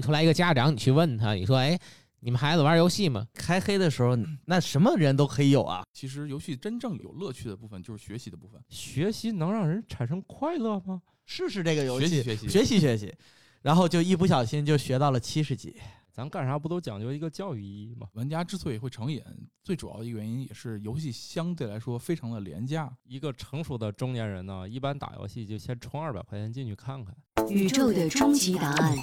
[0.00, 1.78] 出来一个家长，你去问他，你说，哎，
[2.20, 3.26] 你们孩子玩游戏吗？
[3.34, 5.84] 开黑的时候，那什么人都可以有啊。
[5.92, 8.60] 其实游戏真正有乐趣的部分就是学习的部分。
[8.68, 11.02] 学习能让人产生快乐吗？
[11.26, 13.14] 试试这个游戏，学习学习学习学习，
[13.62, 15.76] 然后就一不小心就学到了七十级。
[16.10, 18.08] 咱干啥不都讲究一个教育意义吗？
[18.14, 19.22] 玩家之所以会成瘾，
[19.62, 22.92] 最主要的一个原因也是游戏相对来说非常的廉价。
[23.04, 27.14] 一个成熟的中年人呢，一般打游戏就先充二百块钱进去看看。
[27.50, 28.96] 宇宙的终极答案，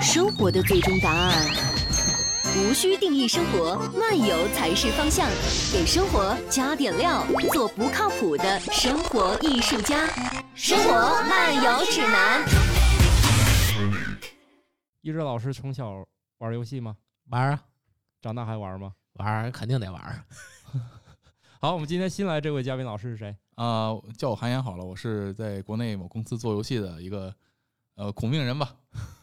[0.00, 1.44] 生活的最终答案。
[2.56, 5.28] 无需定义生活，漫游才是方向。
[5.72, 10.06] 给生活加点料，做不靠谱的生活艺术家。
[10.54, 12.44] 生活漫游指南。
[15.02, 16.04] 一哲老师从小
[16.38, 16.96] 玩游戏吗？
[17.28, 17.60] 玩啊，
[18.20, 18.92] 长大还玩吗？
[19.14, 20.24] 玩肯定得玩。
[21.60, 23.36] 好，我们今天新来这位嘉宾老师是谁？
[23.62, 27.32] 啊，叫我韩岩好了，我是在国内某公司做游戏的一个
[27.94, 28.74] 呃苦命人吧，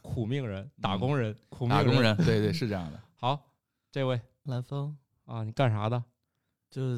[0.02, 2.98] 苦命人，打工人，苦命打工人，对对是这样的。
[3.20, 3.52] 好，
[3.92, 6.02] 这位蓝峰啊，你干啥的？
[6.72, 6.98] 就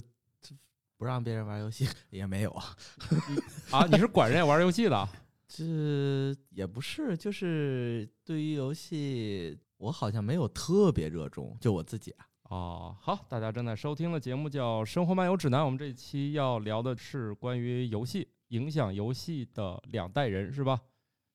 [0.98, 2.78] 不让别人玩游戏 也没有啊。
[3.74, 5.10] 啊，你是管人家玩游戏的？
[5.48, 12.28] 这也不是，就是对于游戏，我好像没有特别热衷，就我自己啊。
[12.52, 20.78] 哦，好，大家正在收听的节目叫《生活漫游指南》，我们这一期要聊的是关于游戏影响游戏的两代人，是吧？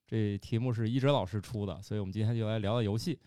[0.07, 3.19] 这题目是一哲老师出的，所以我们今天就来聊聊游戏。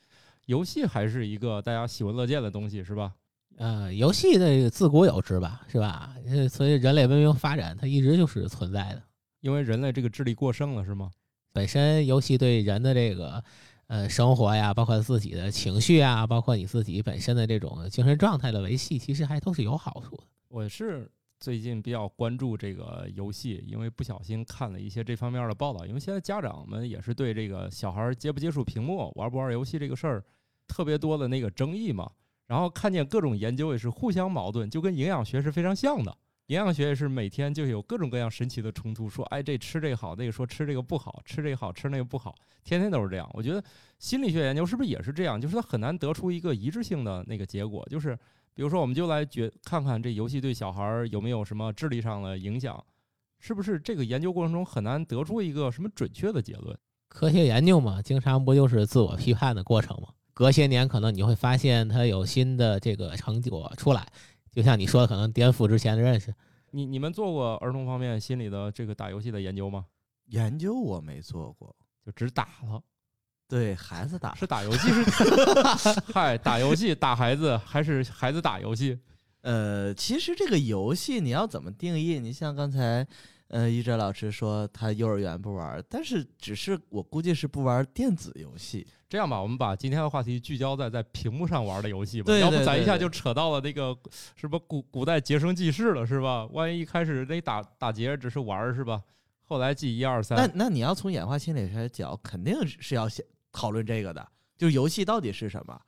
[0.46, 3.12] 游戏还是一个大家喜闻乐见的东西，是吧？
[3.58, 6.16] 呃，游戏的自古有之吧，是吧？
[6.48, 9.02] 所以人类文明发展，它一直就是存在的。
[9.42, 11.10] 因为人类这个智力过剩了，是吗？
[11.52, 13.44] 本身游戏对人的这个
[13.90, 20.24] 呃生活呀，包括自己的情绪啊，包括你自己本身的这种精神状态的维系，其实还都是有好处的。
[20.48, 21.10] 我是
[21.40, 25.88] 最近比较关注这个游戏，因为不小心看了一些这方面的报道。
[25.88, 30.24] 因为现在家长们也是对这个小孩接不接触屏幕、玩不玩游戏这个事儿
[30.68, 32.12] 特别多的那个争议嘛。
[32.46, 36.16] 然后看见各种研究也是互相矛盾，就跟营养学是非常像的。
[36.50, 43.30] 营养学也是每天就有各种各样神奇的冲突，说哎这吃这个好，那个说吃这个不好，吃这个好吃那个不好，天天都是这样。
[43.36, 43.64] 我觉得
[44.00, 45.40] 心理学研究是不是也是这样？
[45.40, 47.88] 就是它很难得出一个一致性的那个结果。
[47.88, 48.18] 就是
[48.56, 52.84] 比如说，我们就来觉看看这游戏对小孩有没有什么智力上的影响，
[53.40, 56.76] 是不是这个研究过程中很难得出一个什么准确的结论？
[57.10, 60.08] 科学研究嘛，经常不就是自我批判的过程吗？
[60.34, 64.08] 隔些年可能你会发现它有新的这个成果出来。
[64.52, 66.34] 就像你说的，可能颠覆之前的认识。
[66.72, 69.86] 你你们做过儿童方面心理的这个打游戏的研究吗？
[70.26, 71.76] 研究我没做过，
[72.06, 72.82] 就只打了。
[73.48, 75.04] 对孩子打是打游戏是？
[76.14, 79.00] 嗨，打游戏打孩子还是孩子打游戏？
[79.42, 82.20] 呃，其实这个游戏你要怎么定义？
[82.20, 83.08] 你像刚才。
[83.50, 88.88] 呃，一哲老师说他幼儿园不玩，但是只是我估计是不玩电子游戏。
[89.10, 92.26] 这样吧，我们把今天的话题聚焦在在屏幕上玩的游戏吧。
[92.28, 93.98] 对要不咱一下就扯到了那个
[94.36, 96.46] 什么古古代结绳记事了，是吧？
[96.52, 99.02] 万一一开始那打打结只是玩是吧？
[99.42, 100.38] 后来记一二三。
[100.38, 104.28] 那那你要从演化心理学角，肯定是要先讨论这个的，
[104.60, 105.82] 就是游戏到底是什么？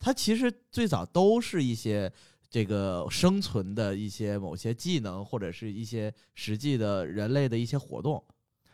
[0.00, 2.12] 它其实最早都是一些。
[2.54, 8.22] 这个生存的一些某些技能，或者是一些实际的人类的一些活动。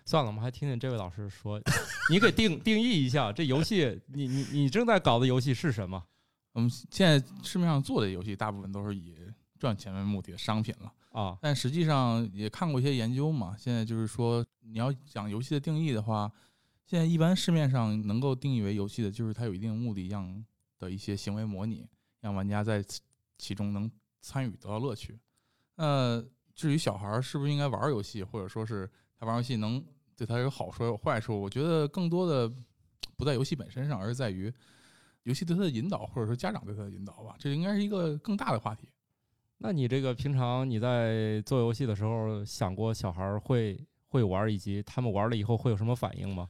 [0.04, 1.58] 算了，我们还听听这位老师说，
[2.10, 6.04] 你给定定义一下这游戏，你你你正在搞的游戏是什么？
[6.52, 9.16] 我们现在市面上做的游戏，大部分都是以
[9.58, 11.38] 赚钱为目的的商品了啊。
[11.40, 16.30] 但实际上也看过一些研究嘛，现在就是说，你要讲游戏的定义的话，
[16.84, 20.44] 现在一般市面上能够定义为游戏的，就是它有一定目的样
[20.78, 21.88] 的一些行为模拟，
[22.20, 22.84] 让玩家在。
[23.40, 23.90] 其中能
[24.20, 25.18] 参与得到乐趣，
[25.76, 26.22] 那
[26.54, 29.82] 至于小孩儿是不是应该玩游戏，或者说是他玩游戏能
[30.14, 31.40] 对他有好处有坏处？
[31.40, 32.54] 我觉得更多的
[33.16, 34.52] 不在游戏本身上，而是在于
[35.22, 37.34] 游戏对他的引导，或者说家长对他的引导吧。
[37.38, 38.90] 这应该是一个更大的话题。
[39.56, 46.48] 那你这个平常你在做游戏的时候，想过小孩儿会会玩，以及他们玩了以后会有什么反应吗？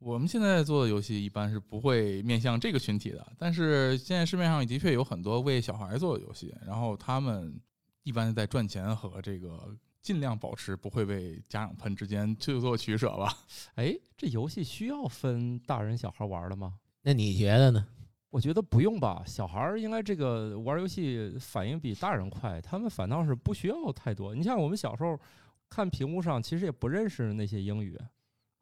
[0.00, 7.54] 我们现在做的游戏一般是不会面向这个群体的，但是现在市面上的确有很多为小孩做的游戏，然后他们
[8.02, 13.36] 一般在赚钱和这个尽量保持不会被家长喷之间去做取舍吧。
[13.74, 16.76] 哎，这游戏需要分大人小孩玩的吗？
[17.02, 17.86] 那你觉得呢？
[18.30, 24.34] 我觉得不用吧，小孩应该这个玩游戏反应比大人快，他们反倒是不需要太多。
[24.34, 25.20] 你像我们小时候
[25.68, 27.98] 看屏幕上，其实也不认识那些英语。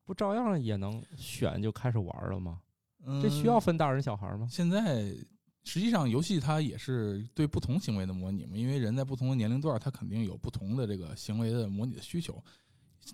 [0.08, 2.62] 不照样也能选就开始玩了吗？
[3.20, 4.49] 这需要分大人小孩吗？
[4.50, 5.14] 现在
[5.64, 12.43] 实际上游戏它也是对不同行为的模拟嘛，因为人在不同的年龄段，他肯定有不同的这个行为的模拟的需求。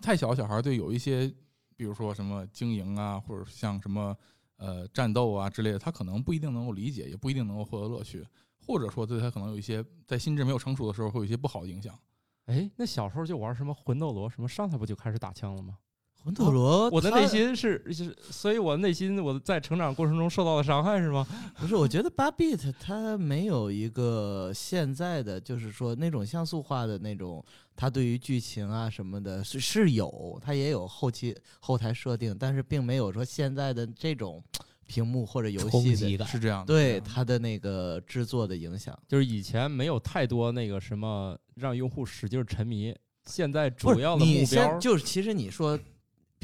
[0.00, 1.26] 太小的小孩对有一些，
[1.74, 4.16] 比如说什么经营啊，或者像什么
[4.56, 8.24] 呃战斗啊之类的，他可能不一定能够理解，也不一定能够获得乐趣，
[8.64, 11.98] 或者说对他可能有一些在心智没有成熟的时候会有一些不好的影响。
[12.44, 15.76] 哎，那小时候就玩什么魂斗罗，什么上来不就开始打枪了吗？
[16.24, 21.26] 魂斗罗，我的内心是是，所以我内心我在成长过程中受到了伤害是吗？
[21.60, 27.44] 不是，我觉得八 bit 它没有一个现在的，就是说那种像素化的那种，
[27.76, 34.42] 它对于剧情啊什么的是是有，它也有后期后台设定，但是并没有说现在的这种
[34.86, 38.98] 屏幕或者游戏的感是这样的，对它的那个制作的影响。
[39.06, 42.96] 就是以前没有太多那个什么让用户使劲沉迷，
[43.26, 45.78] 现在主要的目标现就是其实你说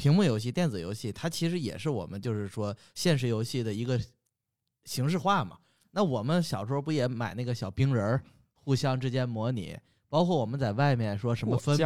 [0.01, 4.01] 屏幕游戏、电子游戏，它其实也是我们就是说现实游戏的一个
[4.85, 5.55] 形式化嘛。
[5.91, 8.23] 那我们小时候不也买那个小冰人儿，
[8.55, 9.77] 互相之间模拟，
[10.09, 11.77] 包括我们在外面说什么分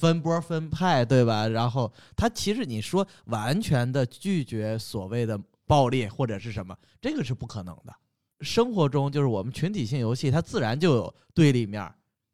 [0.00, 1.46] 分波分派，对吧？
[1.46, 7.94] 然后它其实你说完全的拒绝所谓的暴力或者是什么，这个是不可能的。
[8.40, 11.88] 生活中就是我们群体性游戏，它自然就有对立面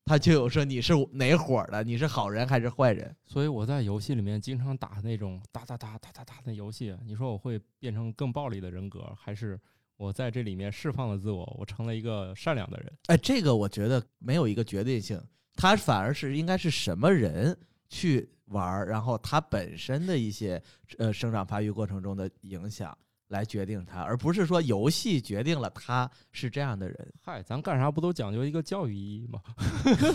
[0.07, 3.15] 儿，它就有说你是哪伙儿的，你是好人还是坏人。
[3.27, 9.61] 所以我在游戏里面经常打那种哒哒哒哒哒哒的游戏，你说我会变成更暴力的人格，还是
[9.97, 12.93] 我在这里面释放了自我，我成了一个善良的人？
[13.07, 15.21] 哎，这个我觉得没有一个绝对性，
[15.55, 20.63] 他反而是应该是什么人去玩儿，然后他本身的一些
[20.99, 22.97] 呃生长发育过程中的影响
[23.29, 27.13] 来决定他，而不是说游戏决定了他是这样的人。
[27.25, 29.41] 嗨，咱干啥不都讲究一个教育意义吗？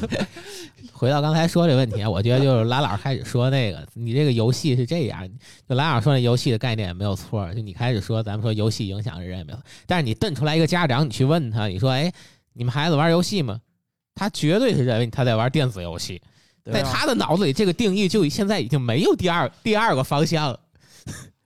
[0.93, 5.27] 回到刚才说这问题啊，我觉得就是拉老师开始说那个，你这个游戏是这样，
[5.67, 12.11] 就拉老师说那游戏的概念也没有错，就你开始说咱们说游戏影响人也没有错，但是你瞪出来一个家长，你去问他，你说哎，
[12.53, 13.59] 你们孩子玩游戏吗？
[14.13, 16.21] 他绝对是认为他在玩电子游戏，
[16.63, 20.59] 对在他的脑子里这个定义就现在已经没有第二第二个方向了，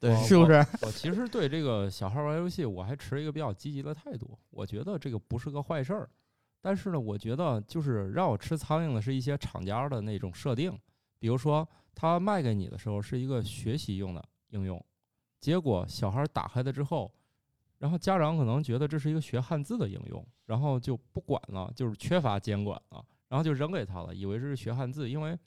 [0.05, 0.65] 对是不是？
[0.81, 4.37] 我其实对这个小孩玩游戏，我还持一个比较积极的态度。
[4.51, 6.09] 我觉得这个不是个坏事儿，
[6.61, 10.77] 但是呢，我觉得就是让我吃苍蝇的是一些厂家的那种设定，
[11.17, 14.83] 比如说他卖给你的时候是一个学习用的应用，
[15.39, 17.11] 结果小孩打开了之后，
[17.79, 25.37] 然后家长可能觉得这是一个学汉字的应用，然后就不管了，就是缺乏监管了，然后就扔给他了，以为这是学汉字，因为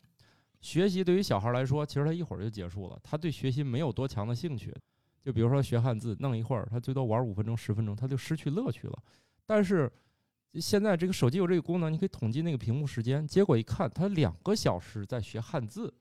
[0.60, 4.74] 学习对于小孩来说，其实他一会儿就结束了，他对学习没有多强的兴趣。
[5.22, 8.98] 就比如说学汉字，弄一会儿，他最多玩五分钟、十分钟，他就失去乐趣了。
[9.44, 9.90] 但是
[10.54, 15.92] 现在这个手机有这个功能，你可以统计那个屏幕时间，结果一看，他两个小时在学汉字，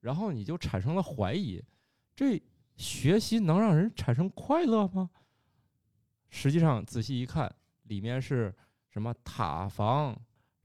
[0.00, 1.62] 然后你就产生了怀疑：
[2.14, 2.40] 这
[2.76, 5.08] 学习能让人产生快乐吗？
[6.28, 7.50] 实际上仔细一看，
[7.84, 8.54] 里面是
[8.90, 10.14] 什么塔防，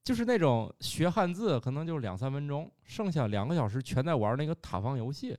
[0.04, 5.38] 就是那种学汉字可能就两三分钟，剩下两个小时全在玩那个塔防游戏。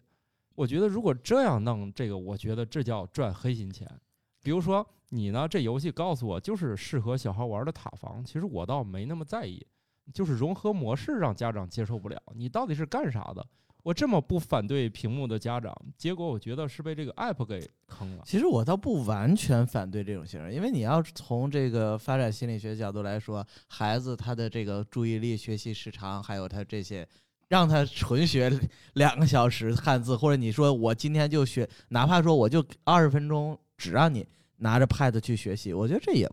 [0.55, 3.89] 我觉得如果这样弄这个，我觉得这叫赚黑心钱。
[4.43, 9.67] 比如说你呢，这游戏告诉我就是适合小孩玩的塔防，其实我倒没那么在意，
[10.13, 12.21] 就是融合模式让家长接受不了。
[12.35, 13.47] 你到底是干啥的？
[13.83, 18.23] 我这么不反对屏幕的家长，结果我觉得是被这个 app 给坑了。
[18.27, 27.07] 其实我倒不完全反对这种形式，因为你要从这个发展心理学角度来说，孩子他的这个注意力、学习时长，还有他这些，
[27.49, 28.53] 让他纯学
[28.95, 36.31] 两个小时汉字，或者你说我今天就学，哪怕说我就二十分钟，只让你拿着 pad 去学习，我觉得这也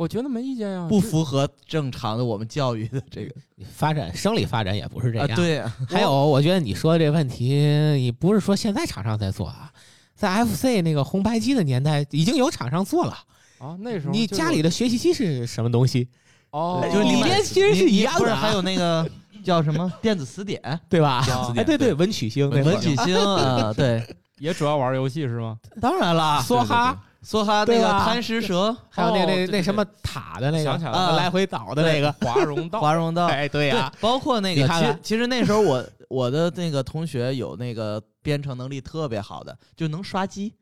[0.00, 3.34] 我觉得没意见呀，这不符合正常的我们教育的这个
[3.70, 5.36] 发展生理发展也不是这啊，样。
[5.36, 7.52] 对啊，还有，我觉得你说的这问题，
[7.98, 9.70] 你不是说现在厂商在做啊，
[10.14, 13.12] 在 FC 那个红白机的年代，已经有厂商做了。
[13.58, 16.08] 啊，那时候你家里的学习机是什么东西，
[16.52, 19.06] 哦，就是你买理念其实是一样的啊，不是还有那个
[19.44, 21.22] 叫什么电子词典、 对吧？
[21.26, 24.02] 电子哎，对对，文曲星文曲星啊，对，
[24.38, 25.58] 也主要玩游戏是吗？
[25.78, 28.04] 当然啦，梭哈，梭哈那个吧？
[28.04, 31.16] 贪食蛇、还有那那那什么塔的那个，想起来了。
[31.16, 32.80] 来回倒的那个，华容道。
[32.82, 40.54] 华容道，哎，对呀，包括那个，你看看其实其实那时候我 我的那个同学有那个编程能力特别好的，就能刷机，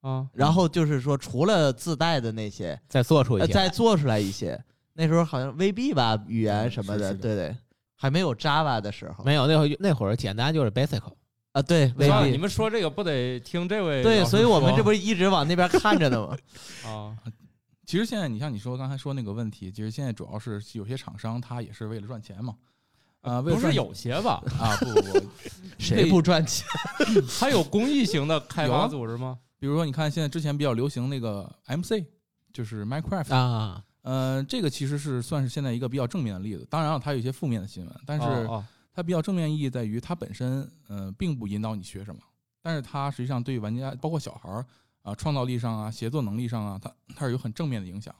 [0.00, 4.60] 啊，然后就是说除了自带的那些，再做出一呃，些，再做出来一些。
[4.94, 7.56] 那时候好像 VB 吧，语言什么的，是是的对对，
[7.94, 9.24] 还没有 Java 的时候。
[9.24, 11.00] 没有那会儿那会儿简单就是 basic，
[11.52, 16.36] 啊，对未必，你们说这个不得听这位对，所以我们这不是一直往那边看着呢吗？
[16.88, 17.16] 啊，
[17.84, 22.54] 其实现在你像你说刚才说那个问题，其实现在主要是有些厂商他也是为了赚钱嘛，
[23.22, 24.42] 啊、为了赚不是有些吧？
[24.60, 25.26] 啊不不不，
[25.78, 26.64] 谁不赚钱？
[27.28, 29.38] 还有公益型的开发组织吗？
[29.58, 32.04] 比如说你看现在之前比较流行那个 MC，
[32.52, 36.66] 就是 Minecraft，啊，呃，这个其实是算是现在一个比较正面的例子。
[36.70, 42.20] 当然了，它有一些负面的新闻，但是哦它比较正面意义在于它本身，呃，并不引导你学什么，
[42.60, 44.66] 但是它实际上对于玩家，包括小孩儿，
[45.02, 48.14] 啊、创造力上啊、协作能力上啊，它它是有很正面的影响。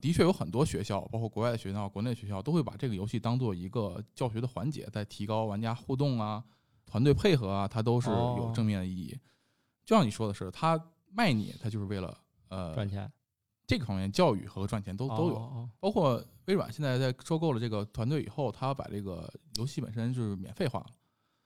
[0.00, 6.42] 的确有很多学校，包括国外的学校、国内的学校，都会把这个游戏当做一个教学的环节，在提高玩家互动啊、
[6.86, 9.14] 团队配合啊，它都是有哦正面的意义。
[9.84, 10.82] 就像你说的是，它
[11.12, 12.16] 卖你，它就是为了
[12.48, 13.12] 呃赚钱
[13.70, 15.36] 这个方面教育和赚钱都都有。
[15.36, 20.86] 哦包括微软现在在收购了这个团队以后，它把这个游戏本身就是免费化了。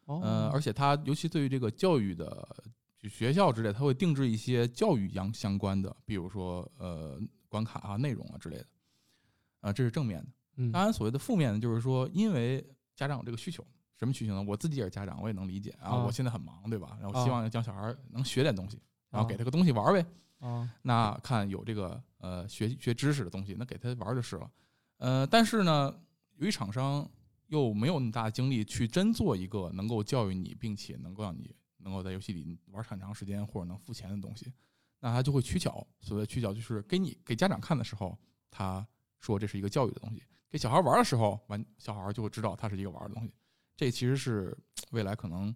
[0.07, 2.64] 哦呃，而且它尤其对于这个教育的
[3.11, 8.66] 学校之类，它会定制一些教育相相关的，比如说呃关卡啊、内容啊之类的。
[9.61, 10.26] 啊、这是正面的。
[10.57, 12.64] 嗯当然，所谓的负面的，就是说，因为
[12.97, 13.62] 家长有这个需求，
[13.99, 14.43] 什么需求呢？
[14.49, 15.90] 我自己也是家长，我也能理解啊。
[15.90, 16.97] 啊我现在很忙，对吧？
[17.00, 20.07] 然后啊希望教小孩能学点东西，然后啊给他个东西玩儿呗。
[20.44, 24.50] 啊那看有这个呃学学知识的东西，那给他玩就是了。
[24.98, 25.94] 呃，但是呢，
[26.36, 27.10] 由于厂商
[27.46, 34.52] 又没有那么大的精力去真做一个能够教育你，并且能够让你能够在游戏里玩很长时间或者能付钱的东西，
[35.00, 35.86] 那他就会取巧。
[36.00, 38.18] 所谓取巧，就是给你给家长看的时候，
[38.50, 38.86] 他
[39.20, 40.20] 说这是一个教育的东西；
[40.50, 43.32] 给小孩玩的时候，完小孩就会知道它是一个玩的东西。
[43.76, 44.56] 这其实是
[44.90, 45.54] 未来可能，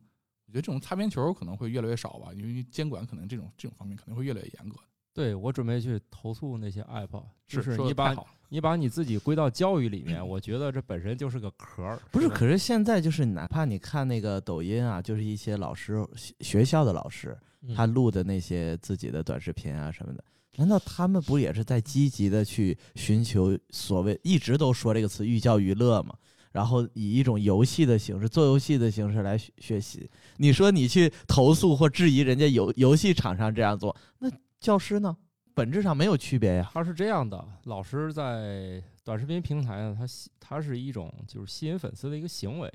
[0.49, 4.77] 我觉得这种擦边球可能会越来越少吧，因为监管可能这种这种方面可能会越来越严格。
[5.13, 8.17] 对我准备去投诉那些 app，就是说你把
[8.49, 12.01] 你把你自己归到教育里面， 我觉得这本身就是个壳儿。
[12.11, 20.25] 不是，可是现在就是哪怕你看那个抖音啊，就是一些老师学学校的老师，嗯他录的那些自己的短视频啊什么的，
[20.57, 26.15] 难道他们不也是在积极的去寻求所谓一直都说这个词寓教于乐嘛？
[26.59, 30.11] 然后以一种游戏的形式，做游戏的形式来学学习。
[30.39, 35.17] 你说你去投诉或质疑人家游游戏厂商这样做，那教师呢？
[35.55, 36.69] 本质上没有区别呀。
[36.75, 40.05] 他是这样的，老师在短视频平台呢，他
[40.41, 42.69] 他是一种就是吸引粉丝的一个行为，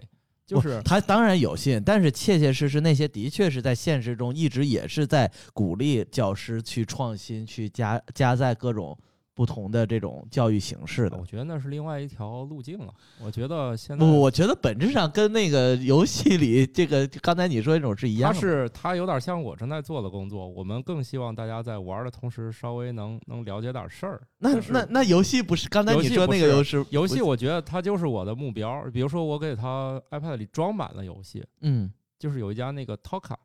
[0.48, 8.98] 就是他当然有信，但是切切实实那些的确是在现实中一直也是在鼓励教师去创新，去加加在各种
[9.36, 11.25] 不同的这种教育形式的我。
[11.25, 12.94] 觉得那是另外一条路径了。
[13.20, 18.40] 我觉得现在不，我觉得本质上跟那个游戏里这个刚才你说那种是一样的。
[18.40, 24.22] 他是它有点像我正在做的工作，我们更希望大家在玩的同时稍微能能了解点事儿。
[24.38, 28.84] 那那那游戏不是刚才你说那个游戏游戏，我觉得它就是我的目标。
[28.94, 33.36] 比如说，我给它 iPad 里装满了游戏，嗯就是有一家那个 Toka，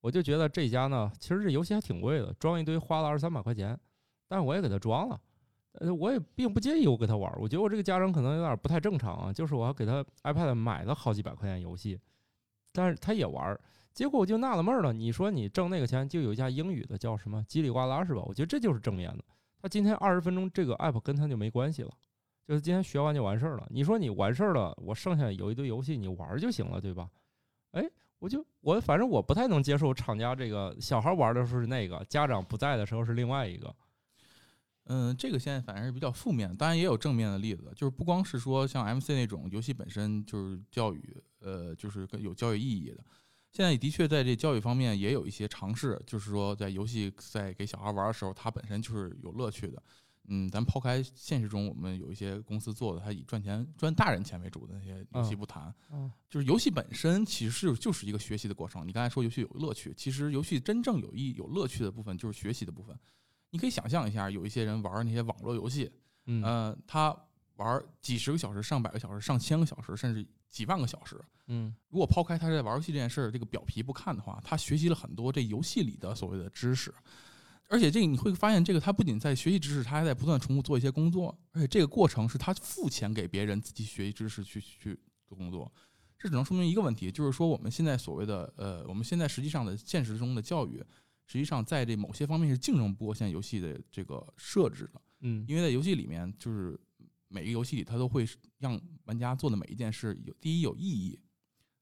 [0.00, 3.78] 我就觉得这家呢，其实这游戏还挺贵的，装一堆花了二三百块钱，
[4.28, 5.20] 但是我也给他装了。
[5.80, 12.00] 呃，我也并不介意我给他玩，我觉得我这个家长可能有点不太正常啊，就是我要给他 iPad 买了好几百块钱游戏，
[12.72, 13.56] 但是他也玩，
[13.92, 18.22] 结果我就纳了闷儿了，你说你挣那个钱，就有一家英语的叫什么叽里呱啦是吧？
[18.26, 19.24] 我觉得这就是正面的，
[19.62, 21.90] 他今天二十分钟这个 app 跟他就没关系了，
[22.44, 23.64] 就是今天学完就完事儿了。
[23.70, 27.08] 你说你完事儿了，我剩下有一堆游戏你玩就行了，对吧？
[27.72, 33.72] 哎，我就我反正我不太能接受厂家这个小孩玩的时候是那个，家长不在的时候是另外一个。
[34.88, 43.04] 嗯，这个现在反正是比较负面，当然也有正面的例子，就是不光是说像 MC 那种游戏本身就是教育，呃，就是有教育意义的。
[43.50, 49.82] 现在的确在这教育方面也有一些尝试，就是说在游戏在给小孩玩的时候，它本身就是有乐趣的。
[50.30, 58.86] 嗯，咱抛开现实中我们有一些公司做的，它以赚钱赚大人钱为主的那些游戏嗯不谈，嗯就是游戏本身其实是就是一个学习的过程。
[58.86, 62.94] 你刚才说游戏有乐趣，其实游戏真正有意有乐趣的部分就是学习的部分。
[63.50, 65.90] 你可以想象一下，有一些人玩那些网络游戏，
[66.26, 67.16] 嗯呃，他
[67.56, 71.20] 玩几十个小时、上百个小时、上千个小时，甚至几万个小时。
[71.50, 76.94] 嗯如果抛开他在玩游戏这件事儿这个表皮不看的话，他学习了很多这游戏里的所谓的知识，
[77.68, 85.72] 而且这个你会发现，这个他不仅在学习知识，他还在不断重复做一些工作，而且这个过程是他付钱给别人自己学习知识去去做工作。
[86.18, 90.84] 这只能说明一个问题，就是说我们现在所谓的呃，我们现在实际上的现实中的教育，
[91.28, 95.00] 实际上在这某些方面是竞争不过现在游戏的这个设置的。
[95.20, 96.76] 嗯因为在游戏里面，就是
[97.28, 98.26] 每个游戏里，它都会
[98.58, 101.20] 让玩家做的每一件事有第一有意义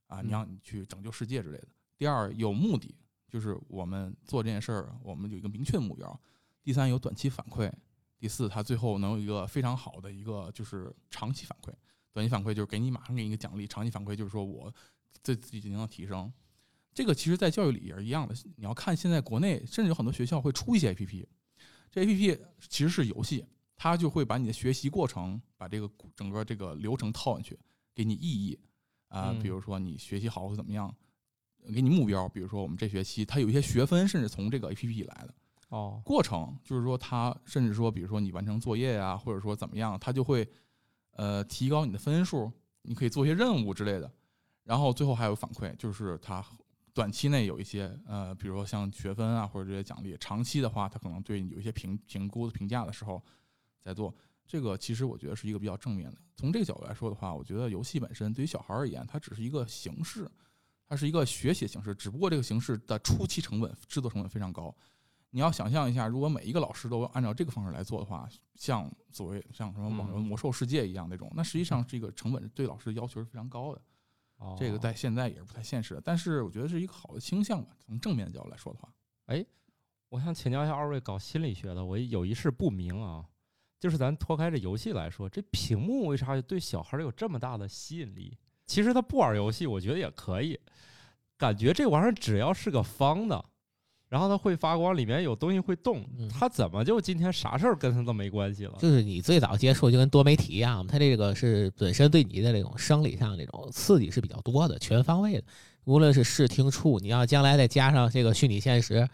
[0.08, 2.92] 啊，你嗯让你去拯救世界之类的；第二有目的，
[3.28, 6.08] 就是我们做这件事儿，我们有一个明确的目标；
[6.62, 7.70] 第三有短期反馈；
[8.18, 11.72] 第四，它最后能有一个非常好的一个就是长期反馈。
[12.12, 14.72] 短期反馈就是给你马上给你一个奖励，长期反馈就是说我
[15.22, 16.32] 对自己进行了提升。
[16.96, 18.34] 这个其实，在教育里也是一样的。
[18.56, 21.26] 你要看现在国内，甚至有很多学校会出一些 APP，
[21.90, 22.38] 这 APP
[22.70, 23.44] 其实是游戏，
[23.76, 27.58] 它就会把你的学习过程，把这个整个这个流程套进去，
[27.94, 28.58] 给你意义。
[29.08, 29.38] 啊、嗯。
[29.42, 30.90] 比如说你学习好会怎么样，
[31.74, 35.34] 给你目标，比如说我们这学期它有一些学分，甚至从这个 APP 来的
[35.68, 36.00] 哦。
[36.02, 40.48] 过程，就是说它甚至说，比如说你完成作业啊、或者说怎么样，它就会
[41.10, 42.50] 呃提高你的分数，
[42.80, 44.10] 你可以做一些任务之类的，
[44.64, 46.42] 然后最后还有反馈，就是它
[46.96, 53.22] 短期内有一些呃，比如说像学分啊或者这些奖励，长期的话，他可能对你有一些评评估评价的时候
[53.82, 54.14] 在做。
[54.46, 56.16] 这个其实我觉得是一个比较正面的。
[56.36, 60.26] 从这个角度来说的话，我觉得游戏本身对于小孩而言，它只是一个形式，
[60.88, 64.74] 它是一个学习形式，只不过这个形式的初期成本、制作成本非常高。
[65.28, 73.82] 你要想象一下，如果每一个老师都按照这个方式来做的话，像所谓像什么网游嗯魔兽世界一样那种，那实际上这个成本对老师的要求是非常高的。
[74.58, 77.76] 这个哦在现在也是不太现实的，但是我觉得是一个好的倾向吧。
[77.78, 78.92] 从正面的角度来说的话，
[79.26, 79.44] 哎
[80.08, 83.24] 我想请教一下二位搞心理学的，我有一事不明啊，
[83.80, 88.38] 就是咱脱开这游戏来说，这屏幕为啥对小孩儿有这么大的吸引力？
[88.66, 90.58] 其实他不玩游戏，我觉得也可以，
[91.36, 93.44] 感觉这玩意儿只要是个方的，
[94.08, 98.74] 然后它会发光，里面有东西会动它，怎么就今天啥事儿跟它都没关系了？
[98.78, 105.44] 就是你最早接触就跟多媒体一样，它这个是本身对你的这种生理上这种刺激是比较多的，全方位的。
[105.84, 109.08] 无论是视听触，你要将来再加上这个虚拟现实，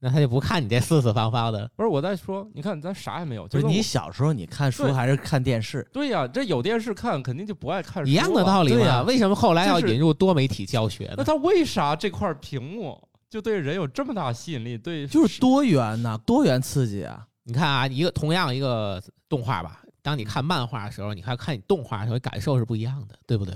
[0.00, 1.70] 那他就不看你这四四方方的。
[1.76, 5.86] 不是我在说，你看咱啥也没有，就是你小时候你看书还是看电视？
[5.92, 8.76] 对呀、这有电视看，肯定就不爱看书、一样的道理嘛。
[8.76, 11.14] 对呀为什么后来要引入多媒体教学呢？
[11.18, 13.00] 那他为啥这块屏幕
[13.36, 14.78] 就对人有这么大吸引力？
[14.78, 17.28] 对，就是多元呐、多元刺激啊！
[17.42, 23.54] 你看啊，一个同样一个动画吧，当你看漫画的时候，你还看你动画的时候，感受是不一样的，对不对？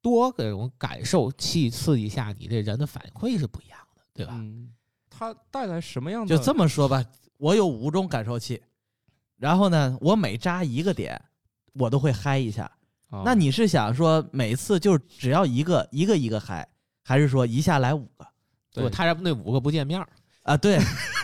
[0.00, 4.34] 多个种感受器刺激下，你这人的反馈是不一样的，对吧？
[4.36, 4.72] 嗯，
[5.10, 6.36] 它带来什么样的？
[6.36, 7.04] 就这么说吧，
[7.38, 8.62] 我有五种感受器，
[9.36, 11.20] 然后呢，我每扎一个点，
[11.72, 12.70] 我都会嗨一下。
[13.10, 16.68] 啊，那你是想说每次就只要一个一个一个嗨，
[17.02, 18.24] 还是说一下来五个
[18.72, 20.08] 对，他这那五个不见面儿，
[20.44, 20.56] 啊？
[20.56, 20.78] 对，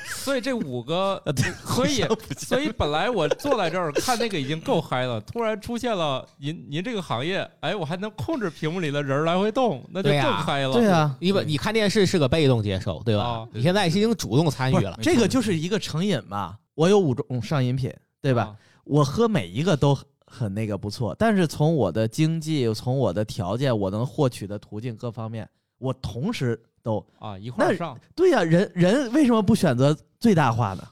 [0.07, 1.23] 所以这五个
[1.65, 2.05] 所以
[2.37, 10.73] 所以本来我坐在这儿看那个已经够嗨了，突然出现了您您这个行业，哎，我还能控制屏幕里的人儿来回动，那就更嗨了。
[10.73, 13.25] 对啊，你本你看电视是个被动接受，对吧？
[13.25, 16.57] 啊你现在是已经主动参与了，这个就是一个成瘾嘛。
[16.75, 18.43] 我有五种上瘾品，对吧？
[18.43, 18.57] 啊？
[18.85, 27.99] 我喝每一个都很很那个不错，但是从我的经济、从我的条件、我能获取的途径各方面，我同时都啊，一块儿上。
[28.15, 30.83] 对呀、人人为什么不选择最大化呢？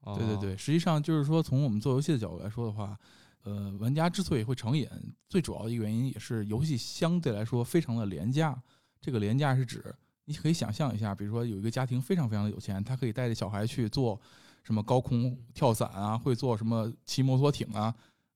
[0.00, 2.98] 哦，对对对，实际上就是说，从我们做游戏的角度来说的话，
[3.44, 4.86] 呃，玩家之所以会成瘾，
[5.28, 8.60] 最主要的一个原因也是游戏相对来说非常的廉价。
[9.00, 9.82] 这个廉价是指
[10.26, 14.20] 你可以想象一下，比如说有一个家庭非常非常的有钱，他可以带着小孩去做
[14.62, 17.94] 什么高空跳伞啊，会做什么骑摩托艇啊，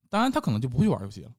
[0.08, 1.32] 当然他可能就不会玩游戏了，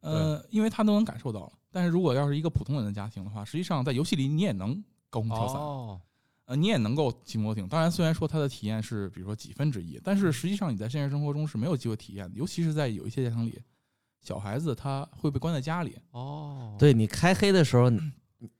[0.00, 1.52] 呃，因为他都能感受到了。
[1.70, 4.82] 但是如果要是一个普通人的家庭的话，实际上在游戏里你也能
[5.12, 6.00] 高空跳伞，哦，
[6.46, 7.68] 呃，你也能够骑摩托艇。
[7.68, 13.60] 当然，虽然说它的体验是比如说几分之一，但是实际上你在现实生活中是没有机会体验的，尤其是在有一些家庭里，
[14.22, 15.98] 小孩子他会被关在家里。
[16.12, 17.90] 哦，对你开黑的时候，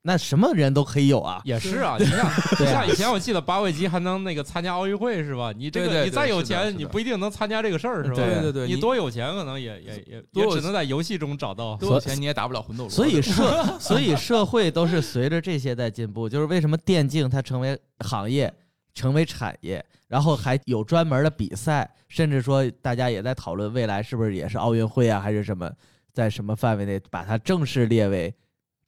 [0.03, 1.41] 那什么人都可以有啊。
[1.45, 2.31] 也是啊，你像
[2.67, 5.53] 像以前我记得八位机还能那个参加奥运会是吧？
[5.57, 8.17] 你这个你再有钱，你不一定能参加这个事儿是吧？
[8.17, 11.77] 对对对你你多有钱可能也也也也只能在游戏中找到。
[11.77, 12.91] 多有钱你也打不了魂斗罗。
[12.91, 16.29] 所以社， 所以社会都是随着这些在进步。
[16.29, 18.53] 就是为什么电竞它成为行业，
[18.95, 25.71] 成为产业，然后还有专门的比赛，甚至说大家也在讨论未来是不是也是奥运会啊，还是什么，
[26.13, 28.35] 在什么范围内把它正式列为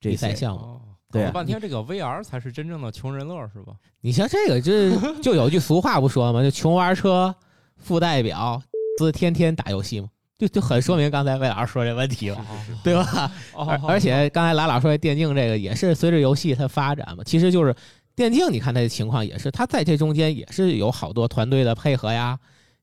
[0.00, 0.36] 这比赛些。
[0.36, 0.80] 项目。
[1.20, 3.74] 哦，对啊搞了半天这个 VR 才是真正的穷人乐是吧？
[4.00, 4.90] 你像这个，这
[5.22, 6.42] 就有句俗话不说吗？
[6.44, 7.34] 就穷玩车，
[7.76, 8.60] 富代表，
[8.98, 12.44] 是天天打游戏嘛，就就很说明刚才魏老师说这问题了，
[12.82, 13.30] 对吧？
[13.54, 17.74] 哦而而且刚才蓝老师说的电竞这个也是随着游戏它发展嘛，其实就是
[18.16, 22.38] 电竞，你看它的情况也是，它在这中间也是有好多团队的配合呀、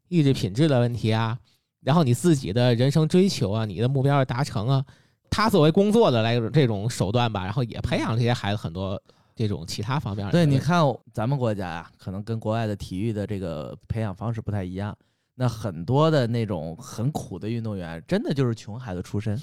[0.10, 1.38] 意志品质的问题啊，
[1.84, 4.86] 然后你自己的人生追求啊、你的目标的达成啊，
[5.32, 9.02] 它作为工作的来这种手段吧，然后也培养这些孩子很多
[9.34, 10.32] 这种其他方面的。
[10.32, 14.96] 对，你看咱们国家呀、可能跟国外的体育的这个培养方式不太一样。
[15.34, 19.42] 那很多的那种很苦的运动员，真的就是穷孩子出身。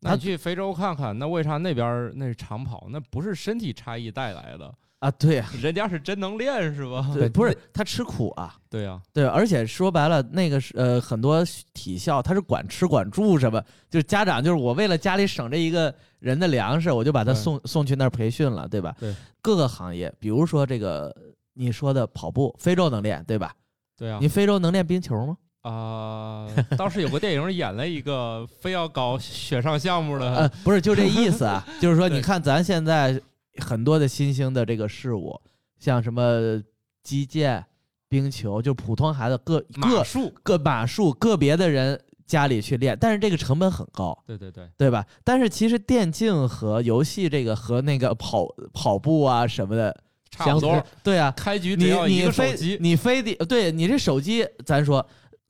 [0.00, 2.86] 那去非洲看看，那为啥那边那是长跑？
[2.88, 7.08] 那不是身体差异带来的，啊，对呀、 人家是真能练是吧？
[7.14, 18.94] 对，不是他吃苦啊，对呀，对，而且说白了，那个是呃，很多体校他是管吃管住什么，就是家长就是我为了家里省这一个人的粮食，我就把他对送送去那儿培训了，对吧？
[18.98, 21.14] 对，各个行业，比如说这个
[21.54, 23.52] 你说的跑步，非洲能练，对吧？
[23.96, 24.26] 对啊你。
[24.26, 25.36] 非洲能练冰球吗？
[25.62, 33.20] 啊、当时有个电影演了一个非要搞雪上项目的，呃，不是，就这意思啊， 就是说，对你看咱现在
[33.62, 35.40] 很多的新兴的这个事物，
[35.78, 36.62] 像什么
[37.02, 37.64] 击剑、
[38.08, 45.04] 冰球，就普通孩子个个马术个马术个别的人家里去练，但是这个成本很高，对对对，对吧？
[45.24, 49.96] 但是其实电竞和游戏这个和那个跑跑步啊什么的，
[50.30, 50.84] 差不多。
[51.02, 55.06] 对啊，开局只你你非机，你非得对你这手机，咱说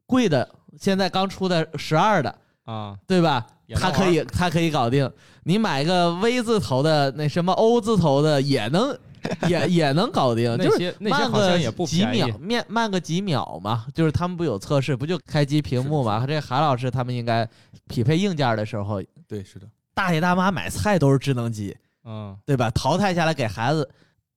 [0.07, 3.45] 贵的，现在刚出的十二的，啊，对吧？
[3.75, 5.11] 它可以，它可以搞定。
[5.45, 8.97] 你买个 V 字头的，那什么 O 字头的也能，
[9.49, 13.87] 也也能搞定，那就是慢个几秒，面慢个几秒嘛。
[13.95, 16.27] 就是他们不有测试，不就开机屏幕嘛？
[16.27, 17.49] 这韩老师他们应该
[17.89, 22.71] 匹配硬件的时候，对，是的，大爷大妈买菜都是智能机，嗯，对吧？
[22.71, 23.89] 淘汰下来给孩子，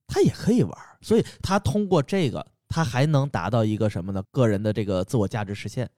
[0.06, 4.22] 他也可以玩，所以他通过这个，他还能达到一个什么呢？
[4.30, 5.88] 个人的这个自我价值实现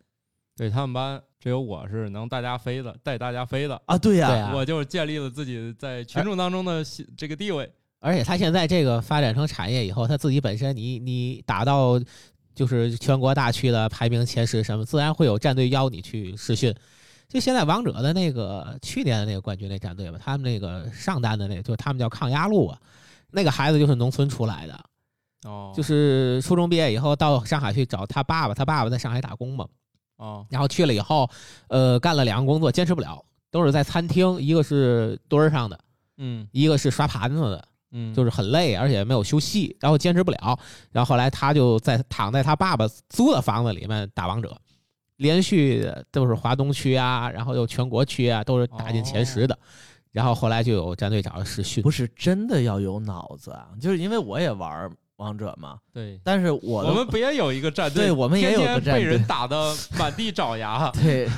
[0.56, 3.98] 对他们班只有我是能大家飞的，带大家飞的，啊！
[3.98, 6.84] 对呀、啊我就是建立了自己在群众当中的
[7.16, 7.70] 这个地位。
[8.00, 11.98] 而且他现在这个发展成产业以后，他自己本身你你打到
[12.54, 16.72] 就是全国大区的排名前十什么，自然会有战队邀你去试训。
[17.26, 22.78] 就现在王者的那个去年的那个冠军那战队吧，他们那个上单的那个，就他们叫抗压路啊，
[23.32, 24.84] 那个孩子就是农村出来的，
[25.48, 29.66] 哦，就是初中毕业以后到上海去找他爸爸，他爸爸在上海打工嘛，
[30.16, 31.28] 哦，然后去了以后，
[31.68, 35.78] 呃，干了两个工作，坚持不了，都是在餐厅，一个是墩儿上的，
[36.18, 40.58] 嗯一个是刷盘子的，嗯，就是很累，而且没有休息，然后坚持不了。
[40.92, 44.56] 然后后来他就在躺在他爸爸租的房子里面打王者，
[45.16, 49.58] 连续都是华东区啊，然后又全国区啊，都是打进前十的。
[50.12, 54.88] 然后后来就有战队找他试训，不是真的要有脑子啊，就是因为我也玩
[55.24, 56.20] 王者嘛，对。
[56.22, 58.04] 但是我我们不也有一个战队？
[58.04, 60.90] 对我们也有个天天战队被人打的满地找牙。
[61.02, 61.28] 对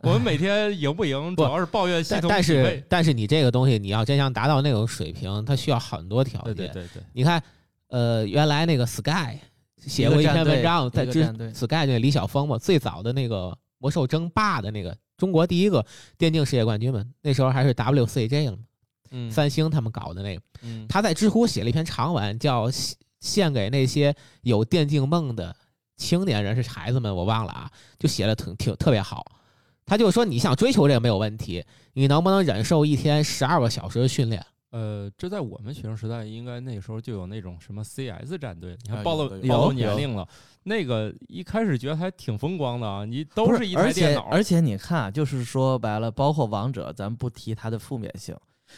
[0.00, 6.54] 我们每天赢不赢，主要是抱怨系统但但是但是你这个东西，你要真想达到那种水平，它需要很多条件。
[6.54, 7.42] 对对对对，你看，
[7.88, 9.38] 呃，原来那个 Sky
[9.78, 15.84] 写过一篇文章，在之一个战队 Sky 那李晓峰嘛，最早的那个魔兽争霸的那个中国第一个
[16.18, 18.58] 电竞世界冠军嘛，那时候还是 WCJ 了嘛，
[19.12, 20.42] 嗯，三星他们搞的那个。
[20.62, 25.54] 嗯，他在知乎写了一篇长文，叫《献献给那些有电竞梦的
[25.96, 29.24] 青年人是孩子们》，我忘了啊，就写的挺挺特别好。
[29.84, 34.44] 他就说，你想追求这个没有问题，你能不能忍受一天十二个小时的训练？
[34.70, 40.26] 呃，这在我们学生时代，应该那时候就有那种什么 CS 战队，你啊看暴露有有暴露年龄了。
[40.62, 48.34] 那个一开始觉得还挺风光的啊，你都是一台电脑，且而且你看啊，就是说白了，包括王者，咱不提它的负面性，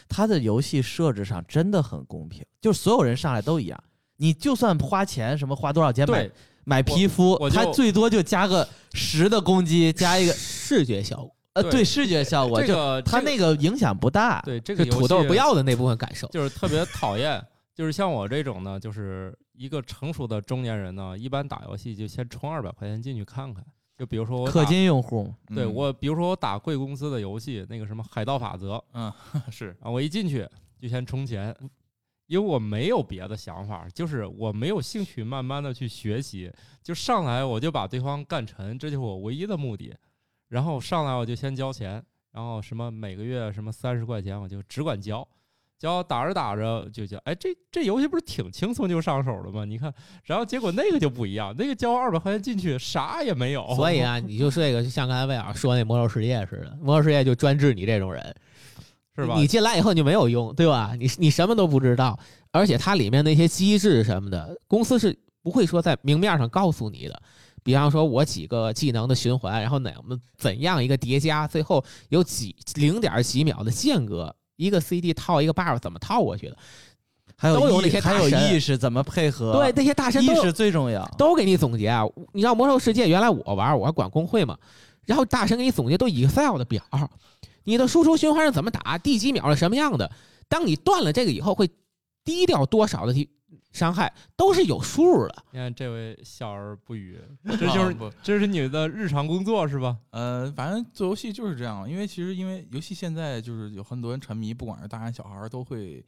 [0.07, 3.83] 它的游戏设置上真的很公平，就是所有人上来都一样。
[4.17, 6.29] 你就算花钱，什么花多少钱买
[6.63, 14.41] 买皮肤它最多就加个十的攻击，加一个视觉效果，呃，对对视觉效果，就这个它那个影响不大。
[14.41, 16.27] 对这个土豆不要的那部分感受。
[16.29, 23.63] 就是特别讨厌，就是像我这种呢，就是一个成熟的中年人呢，一般打游戏就先充二百块钱进去看看。
[23.97, 29.11] 就比如说我氪，金用户，嗯对我，比如说我打贵公司的游戏，那个什么《海盗法则》嗯
[29.49, 30.47] 是啊，我一进去
[30.79, 31.55] 就先充钱，
[32.27, 36.51] 因为我没有别的想法，就是我没有兴趣慢慢的去学习，
[36.83, 39.95] 就上来我就把对方干沉，这就是我唯一的目的。
[40.49, 45.27] 然后上来我就先交钱，然后什么每个月什么三十块钱我就只管交，
[45.85, 49.63] 交打着打着就叫，哎，这这游戏不是挺轻松就上手了吗？
[49.63, 49.93] 你看，
[50.23, 58.35] 然后结果那个就不一样，那个交二百块钱进去啥也没有， 所以啊，你就这个，就像刚才魏老师说那魔兽世界似的，魔兽世界就专治你这种人，
[59.15, 59.35] 是吧？
[59.37, 60.93] 你进来以后你就没有用，对吧？
[60.99, 62.17] 你你什么都不知道，
[62.51, 67.21] 而且它里面那些机制什么的，公司是不会说在明面上告诉你的。
[67.63, 76.57] 比方说，我几个技能的循环，然后哪么怎样一个叠加，最后有几零点几秒的间隔，一个 CD 套一个 buff 怎么套过去的？
[77.37, 79.51] 还有都有那些还有些大神意识怎么配合？
[79.51, 81.05] 对，，那些大神意识最重要。
[81.17, 82.03] 都给你总结啊！
[82.31, 84.57] 你知道魔兽世界原来我玩，我还管工会嘛，
[85.05, 86.81] 然后大神给你总结都 Excel 的表，
[87.65, 90.09] 你的输出循环是怎么打，第几秒是什么样的。
[90.47, 91.69] 当你断了这个以后，会
[92.23, 93.29] 低掉多少的体
[93.75, 95.43] 伤害，都是有数的。
[95.51, 99.97] 你看这位笑而不语， 这就是这是你的日常工作是吧？
[100.11, 106.03] 呃，反正做游戏就是这样，因为其实因为游戏现在就是有很多人沉迷，不管是大人小孩儿都会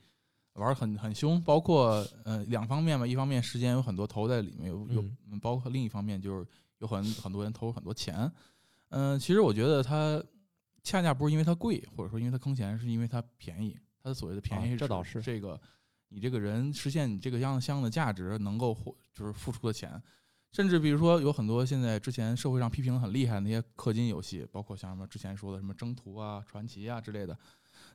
[0.53, 5.03] 玩儿很很凶，包括呃两方面嘛，一方面时间有很多投在里面，有有
[5.41, 6.47] 包括另一方面就是
[6.79, 8.31] 有很很多人投很多钱，
[8.89, 10.23] 嗯、其实我觉得它
[10.83, 13.77] 恰恰不是因为它贵，或者说因为它坑钱，是因为它便宜。
[14.01, 15.59] 它所谓的便宜啊是指这倒是这个
[16.09, 20.01] 你这个人实现你这个样相应的价值能够获就是付出的钱。
[20.53, 27.37] 甚至比如说，有很多现在之前社会上批评的很厉害的那些氪金游戏，包括像什么之前说的什么征途啊、传奇啊之类的。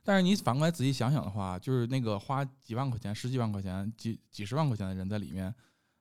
[0.03, 5.53] 但是你反过来仔细想想的话，就是那个花几万块钱、十几万块钱、几几十万块钱的人在里面，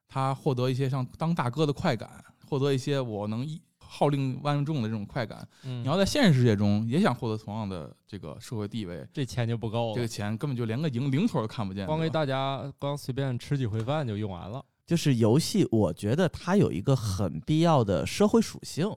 [0.07, 3.61] 他获得一些像当大哥的快感，获得一些我能一
[3.93, 5.47] 号令万众的这种快感。
[5.65, 11.87] 嗯你要在现实世界中也想获得同样的这个社会地位，这钱就不够了这个，钱根本就连个零零头都看不见。
[11.87, 14.65] 光给大家光随便吃几回饭就用完了。
[14.87, 18.91] 就是游戏，我觉得它有一个很必要的社会属性，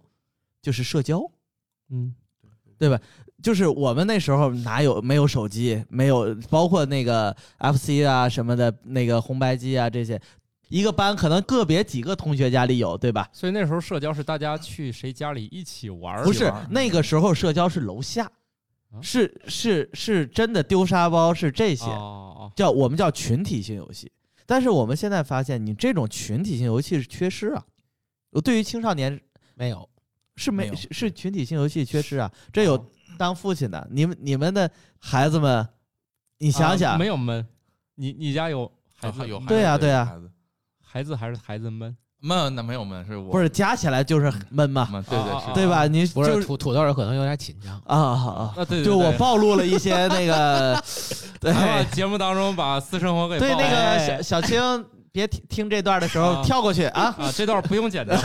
[0.62, 1.22] 就是社交。
[1.90, 2.16] 嗯，
[2.78, 3.00] 对吧
[3.44, 10.20] 就是我们那时候哪有没有手机，没有包括那个 FC 啊什么的，那个红白机啊这些，
[10.68, 13.30] 一个班可能个别几个同学家里有，对吧？
[13.32, 18.26] 所以那时候社交是大家去谁家里一起玩儿，不是那个时候社交是楼下，
[18.92, 24.12] 啊是是是真的丢沙包是这些，哦叫我们叫群体性游戏。
[24.46, 27.64] 但是我们现在发现，你这种群体性游戏是缺失啊。
[28.30, 29.20] 我对于青少年
[29.56, 29.90] 没有，
[30.36, 35.68] 是没没有是是群体性游戏缺失啊，这有当父亲的，你们你们的孩子们，
[36.38, 37.46] 你你想想，啊没有闷，
[37.96, 40.30] 你你家有孩子啊有孩子对呀对呀孩子
[40.96, 41.94] 孩子还是孩子闷？
[42.22, 45.86] 闷那没有闷，是我不是加起来就是闷嘛，闷，对对啊是对吧？
[45.88, 47.76] 你不就是土土豆儿可能有点紧张。
[47.86, 48.54] 啊啊啊！
[48.56, 50.82] 啊，对对就我暴露了一些那个，
[51.42, 57.14] 对节目当中把私生活给对，那个哎小小青，别听听这段的时候啊跳过去啊。
[57.20, 58.18] 啊，这段不用剪掉。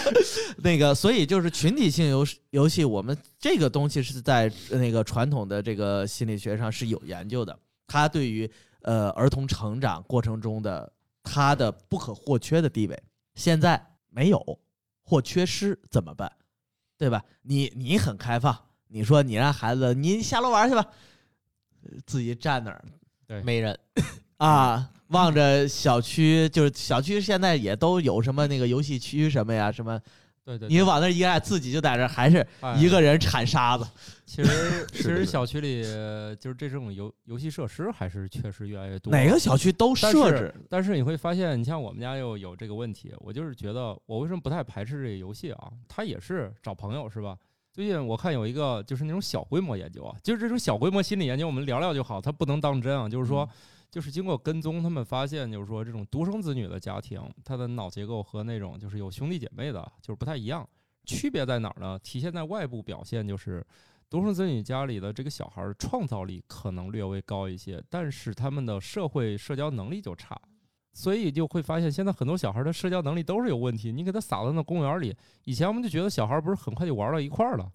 [0.64, 7.54] 那个，所以就是群体性游戏游戏，我们这个东西是在那个传统的这个心理学上是有研究的，
[7.86, 8.50] 它对于
[8.84, 10.90] 呃儿童成长过程中的
[11.26, 13.02] 他的不可或缺的地位，
[13.34, 14.60] 现在没有
[15.02, 16.30] 或缺失怎么办？
[16.96, 17.22] 对吧？
[17.42, 20.86] 你你很开放，你说你让孩子你下楼玩去吧，
[21.82, 22.84] 呃自己站那儿
[23.42, 23.76] 没人，
[24.38, 30.00] 啊，望着小区，就是小区现在也都有什么那个游戏区什么呀，什么
[30.46, 33.84] 对对，你往那儿一按，自己就在这儿，还是哎一个人铲沙子。
[34.24, 35.82] 其实 其实小区里
[36.38, 39.12] 就是这种游游戏设施还是确实越来越多。
[39.12, 45.68] 哪个小区都设置，但是你会发现，你像我们家又有这个问题，我就是觉得我为什么不太排斥这个游戏啊？
[45.88, 47.36] 它也是找朋友是吧？
[47.72, 53.08] 最近我看有一个就是那种小规模研究啊，就是这种小规模心理研究，我们聊聊就好，它不能当真啊。
[53.08, 53.46] 就是说，
[53.90, 60.68] 就是经过跟踪，他们发现就是说这种独生子女的家庭，他的脑结构和那种就是有兄弟姐妹的，就是不太一样。
[61.04, 61.98] 区别在哪儿呢？
[62.00, 63.64] 体现在外部表现，就是
[64.10, 70.40] 独生子女家里的这个小孩儿创造力可能略微高一些，但是他们的社会社交能力就差。
[70.92, 73.92] 所以就会发现，现在很多小孩的社交能力都是有问题。
[73.92, 77.70] 你给他撒到那公园里，以前我们就觉得小孩不是很快就玩到一块儿了，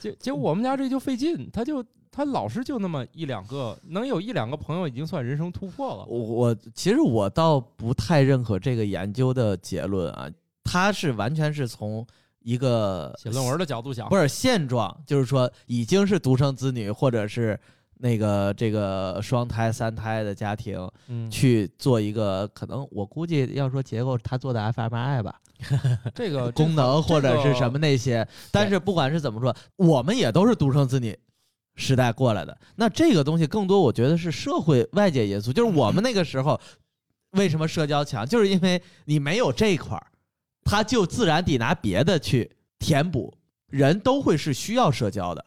[0.00, 1.80] 结结果我们家这就费劲，他就
[2.14, 6.04] 他老是就那么一两个，能有一两个朋友已经算人生突破了。
[6.06, 10.30] 我我其实我倒不太认可这个研究的结论啊，
[10.62, 12.06] 他是完全是从
[12.38, 17.58] 一个写论文的角度想，不是现状，就是说已经是独生子女或者是
[17.98, 25.40] 那个这个双胎、三胎的家庭嗯，去做一个可能，我估计要说结构，他做的 fMRI 吧，
[26.14, 28.24] 这个 功能或者是什么那些。
[28.52, 31.18] 但是不管是怎么说，我们也都是独生子女
[31.74, 32.56] 时代过来的。
[32.76, 36.60] 那这个东西更多，我觉得是社会外界因素，就是我们那个时候
[37.32, 40.06] 为什么社交强，就是因为你没有这一块儿，
[40.64, 43.32] 他就自然得拿别的去填补。
[43.70, 45.44] 人都会是需要社交的，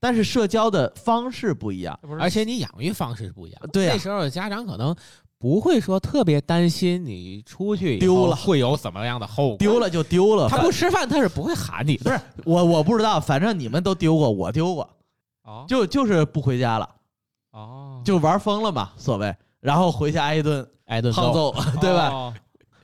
[0.00, 1.98] 但是社交的方式不一样。
[2.18, 3.60] 而且你养育方式不一样。
[3.70, 4.96] 对呀那时候家长可能
[5.36, 9.58] 不会说特别担心你出去丢了会有怎么样的后果。
[9.58, 12.04] 丢了就丢了，他不吃饭，他是不会喊你的。
[12.04, 14.88] 不是我我不知道，反正你们都丢过，我丢过，
[15.46, 16.96] 啊就就是不回家了，
[17.52, 22.08] 哦，就玩疯了嘛，所谓，然后回家挨一顿挨顿胖揍， 对吧？
[22.10, 22.34] 哦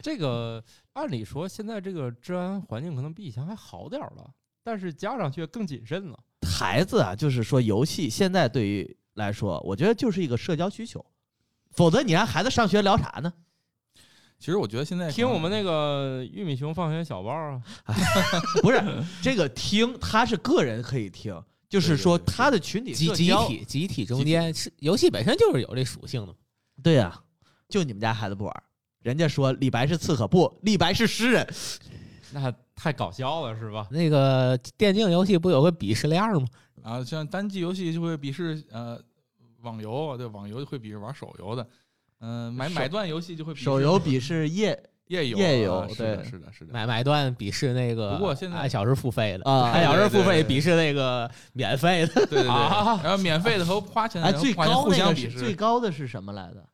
[0.00, 0.62] 这个
[0.94, 4.30] 按理说现在这个治安环境可能比以前还好点儿了，
[4.64, 6.18] 但是家长却更谨慎了。
[6.44, 11.04] 孩子啊，就是说游戏现在对于来说，我觉得就是一个社交需求，
[11.70, 13.32] 否则你让孩子上学聊啥呢？
[14.40, 17.62] 其实我觉得现在听我们那个玉米熊放学小报啊，
[18.60, 18.82] 不是
[19.22, 21.40] 这个听，他是个人可以听，
[21.72, 26.34] 就是说他的群体集集，体集体中间是游戏本身就是有这属性的嘛。
[26.82, 27.18] 对呀、
[27.66, 28.62] 就你们家孩子不玩，
[29.00, 31.48] 人家说李白是刺客，不，李白是诗人，
[32.30, 33.88] 那太搞笑了是吧？
[33.90, 36.46] 那个电竞游戏不有个鄙视链吗？
[36.82, 39.00] 啊，像单机游戏就会鄙视呃
[39.62, 41.66] 网游啊，对，网游会鄙视玩手游的，
[42.20, 44.46] 嗯、买买断游戏就会鄙视手游比是
[45.12, 46.72] 夜游夜游啊是的，对是的，是的。
[46.72, 52.14] 买买断鄙视那个，不过现在按小时付费的啊按小时付费鄙视那个免费的。
[52.14, 55.38] 对对对，啊然后免费的和花钱的，哎，最高那互相鄙视。
[55.38, 56.66] 最高的是什么来的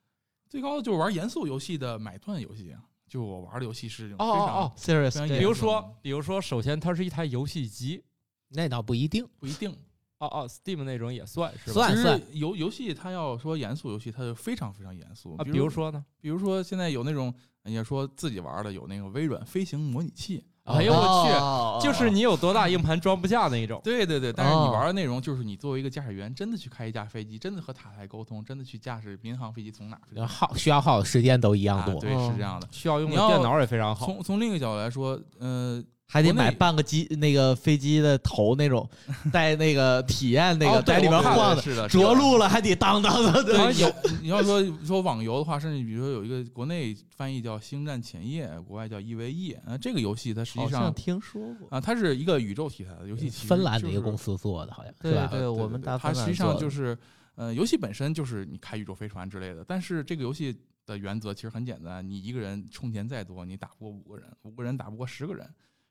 [0.49, 8.03] 最高的就是玩严肃游戏的买断游戏啊，就我玩的游戏是这种哦哦哦，？Serious，比如说，比如说，首先它是一台游戏机，
[8.49, 9.75] 那倒不一定，不一定。
[10.19, 11.73] 哦哦，Steam 那种也算是吧？
[11.73, 15.35] 算其实游游戏它要说严肃游戏，它就非常非常严肃。
[15.37, 16.03] 啊，比比如说呢？
[16.21, 23.79] 比如说现在有那种人家说自己玩的有那个微软飞行模拟器，哎呦我去，哦就是你有多大硬盘装不下那一种。
[23.83, 31.93] 对对对，但是你哦玩的内容就是你作为一个驾驶员，真的去开一架飞机，真的和塔台沟通，真的去驾驶民航飞机从哪儿飞耗需要耗的时间都一样多。
[31.93, 32.67] 啊对，哦是这样的。
[32.71, 34.05] 需要用的电脑也非常好。
[34.05, 38.89] 从从另一个角度来说，呃，还得买半个机那个飞机的头那种，
[39.31, 49.55] 带那个体验那个哦在里边我看了晃的，是的，着陆了还得当当的对，有你要说说网游的话，甚至比如说有一个国内翻译叫《星战前夜》，国外叫 EVE。
[49.65, 55.27] 啊，这个游戏它实际上听说过，啊，它是一个宇宙题材的游戏，其实芬兰的一个公司做的，好像对是吧？
[55.31, 56.97] 对，我们大它实际上就是，
[57.35, 65.47] 呃，游戏本身就是你开宇宙飞船之类的，但是这个游戏的原则其实很简单，你一个人充钱再多，你打不过五个人，五个人打不过十个人。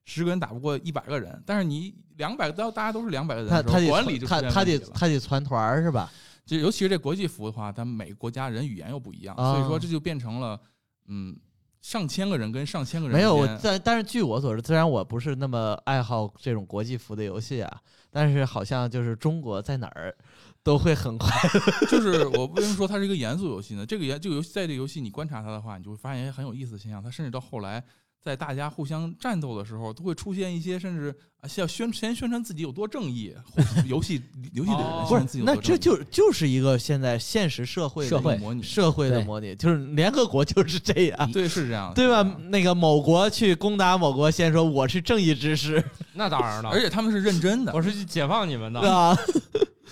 [0.09, 6.11] 十个人打不过一百个人，但是你两百个，大家都是两百个人的时候，他他得管理就他他得他得攒团儿是吧？
[6.47, 10.59] 就尤其是这国际服的话，咱们每个国家人语言又不一样，所以说啊这就变成了，
[11.09, 11.37] 嗯，
[11.83, 20.17] 上千个人跟上千个人没有，我但但是据我所知，虽然我不是那么爱好这种国际服的游戏啊，但是好像就是中国在哪儿
[20.63, 21.31] 都会很快。
[21.91, 23.85] 就是我为什么说它是一个严肃游戏呢？
[23.85, 27.03] 这个严这个游戏在这个游戏你观察它的话，你就会发现很有意思的现象。
[27.03, 27.85] 它甚至到后来，
[28.25, 34.21] 在大家互相战斗的时候，都会出现一些甚至啊，要宣先宣传自己有多正义，互游戏
[34.53, 41.33] 游戏里的人哦宣传自己有那这多正义那这就就是一个现在现实社会的社会一个模拟社会的模拟，就是联合国就是这样。
[41.33, 45.83] 对是这样的，对吧那个某国去攻打某国，先说我是正义之师，
[46.15, 49.17] 那当然了，而且他们是认真的我，是去解放你们的啊，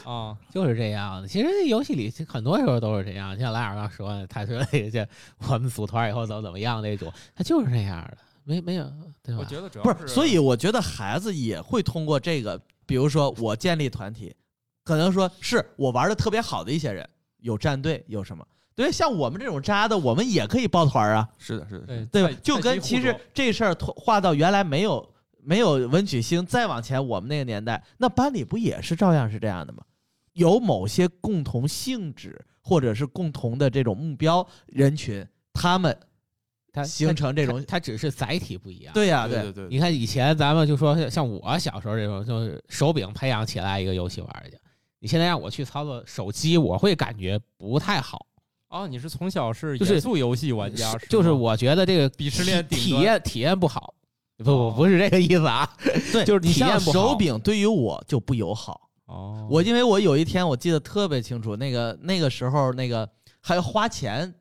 [0.06, 0.36] 啊。
[0.50, 1.28] 就是这样的。
[1.28, 5.06] 其实游戏里很多时候都是这样，像莱尔刚说的，他说那个这
[5.48, 8.84] 我们组团以后怎么怎么样那种，他就是这样的，没没有
[9.22, 9.40] 对吧？
[9.40, 14.34] 我觉得主要不是，所以我觉得孩子也会通过这个，比如说我建立团体，
[14.84, 18.46] 可能说是我玩的特别好的一些人，有战队，有什么？
[18.76, 22.40] 对，像我们这种渣的，我们也可以抱团啊，是的，是的，对对吧？
[22.42, 29.82] 就跟其实这事儿拖画到原来没有没有文曲星，再往前我们那个年代，那班里不也是照样是这样的吗？
[30.36, 35.98] 有某些共同性质或者是共同的这种目标人群，他们
[36.70, 38.92] 他形成这种它只是载体不一样。
[38.92, 44.58] 对呀、对对对，你看以前咱们就说像像我小时候这种，就是手柄培养起来一个游戏玩儿去。
[44.98, 48.26] 你现在让我去操作手机，我会感觉不太好。
[48.68, 53.94] 哦，你是从小是就是严肃游戏玩家，是就是我觉得这个鄙视链体验体验不好。
[54.36, 55.66] 不不哦不是这个意思啊，
[56.12, 58.85] 对，就是你像体验不好手柄对于我就不友好。
[59.06, 63.08] 哦，我因为我有一天我记得特别清楚，那个那个时候那个
[63.40, 64.32] 还要花钱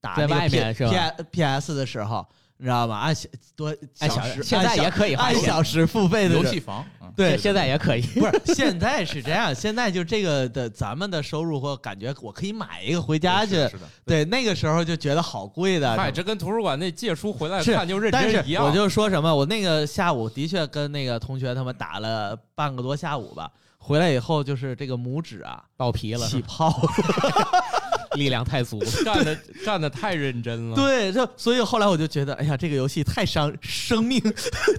[0.00, 2.24] 打在外 P 面是吧？P P S 的时候，
[2.56, 2.98] 你知道吗？
[2.98, 5.40] 按小多按小时，现在也可以花钱。
[5.40, 8.02] 按小时付费的游戏房，嗯对现在也可以。
[8.20, 15.96] 不是现在是这样，现在就这个的咱们的收入或感觉我可以买一个回家去是，的，对，那个时候就觉得好贵的。
[15.96, 18.64] 嗨，这跟图书馆那借书回来看就认但是真一样。
[18.64, 26.72] 我就说什么，我那个下午的确跟那个同学他们打了半个多下午吧，回来以后就是这个拇指啊爆皮了，起泡。
[28.14, 28.90] 力量太足了。
[29.04, 30.76] 干的干的太认真了。
[30.76, 34.20] 对，就所以后来我就觉得，哎呀，这个游戏太伤生命，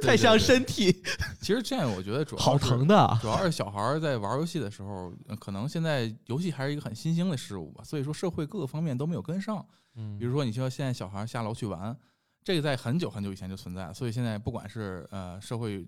[0.02, 1.04] 太伤身体，
[1.41, 3.17] 其实这样我觉得主要好疼的啊。
[3.21, 9.65] 主要是小孩儿在玩游戏的时候，呃可能现在游戏还是一个很新兴的事物吧，所以说社会各个方面都没有跟上。
[9.95, 11.95] 嗯，比如说，你说现在小孩下楼去玩，
[12.43, 15.86] 这个在很久很久以前就存在，所以现在不管是呃社会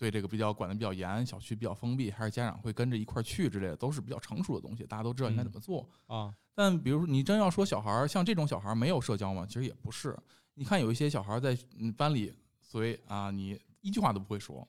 [0.00, 5.86] 对这个比较管的比较严，小区比较封闭，还是家长会跟着一块儿去之类的，都是比较成熟的东西，大家都知道应该怎么做。
[6.06, 9.44] 啊，但比如说，你真要说小孩儿像这种小孩儿没有社交吗？
[9.46, 10.16] 其实也不是。
[10.54, 12.32] 你看有一些小孩儿在嗯班里，
[12.62, 14.66] 所以啊，你一句话都不会说，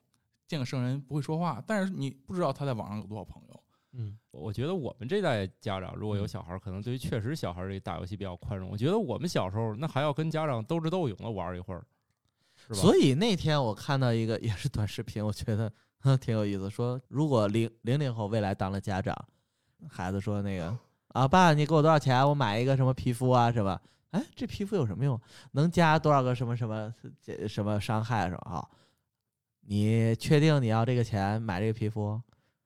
[0.49, 3.63] 见个生人不会说话，但是你不知道他在网上有多少朋友。
[3.93, 8.69] 嗯，我觉得我们这代家长如果有小孩儿，可能对于确实小孩儿这打游戏比较宽容。
[8.69, 11.85] 我觉得我们小时候那还要跟家长斗智斗勇的玩儿一会儿，
[12.73, 15.71] 所以那天我看到一个 也是短视频，我觉得
[16.19, 16.69] 挺有意思。
[16.69, 19.15] 说如果零零零后未来当了家长，
[19.89, 20.77] 孩子说那个
[21.09, 22.27] 啊，爸，你给我多少钱？
[22.27, 23.81] 我买一个什么皮肤啊，是吧？
[24.11, 25.19] 哎，这皮肤有什么用？
[25.51, 28.41] 能加多少个什么什么这什么伤害是吧？
[28.51, 28.67] 啊，
[29.61, 32.21] 你确定你要这个钱买这个皮肤？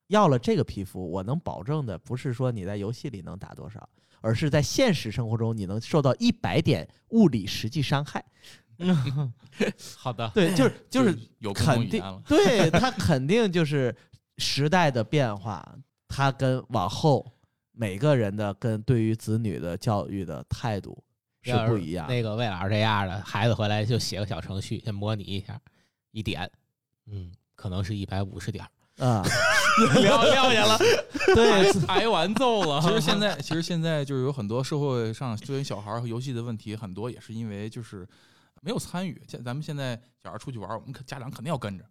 [0.07, 3.89] 要了这个皮肤，我能保证的不是说你在游戏里能打多少，
[4.21, 8.23] 而是在现实生活中你能受到一百点物理实际伤害。
[9.97, 12.01] 好的，对，就是 就是有肯定。
[12.27, 13.95] 对他肯定就是
[14.37, 15.65] 时代的变化，
[16.07, 17.25] 他跟往后
[17.71, 21.03] 每个人的跟对于子女的教育的态度
[21.41, 22.07] 是不一样。
[22.07, 25.59] 那个魏老师这样的孩子回来就写个小程序，先模拟一下，
[26.11, 26.49] 一点，
[27.07, 28.69] 嗯，可能是一百五十点儿。
[28.97, 29.21] 啊，
[30.01, 30.77] 撂撂下了。
[31.35, 32.79] 对，挨完揍了。
[32.81, 38.07] 其实现在，其实现在就是有很多社会上对于小孩和游戏的问题，很多也是因为就是
[38.65, 39.23] 没有参与。
[39.27, 41.85] 现咱们现在小孩出去玩，我们可家长肯定要跟着，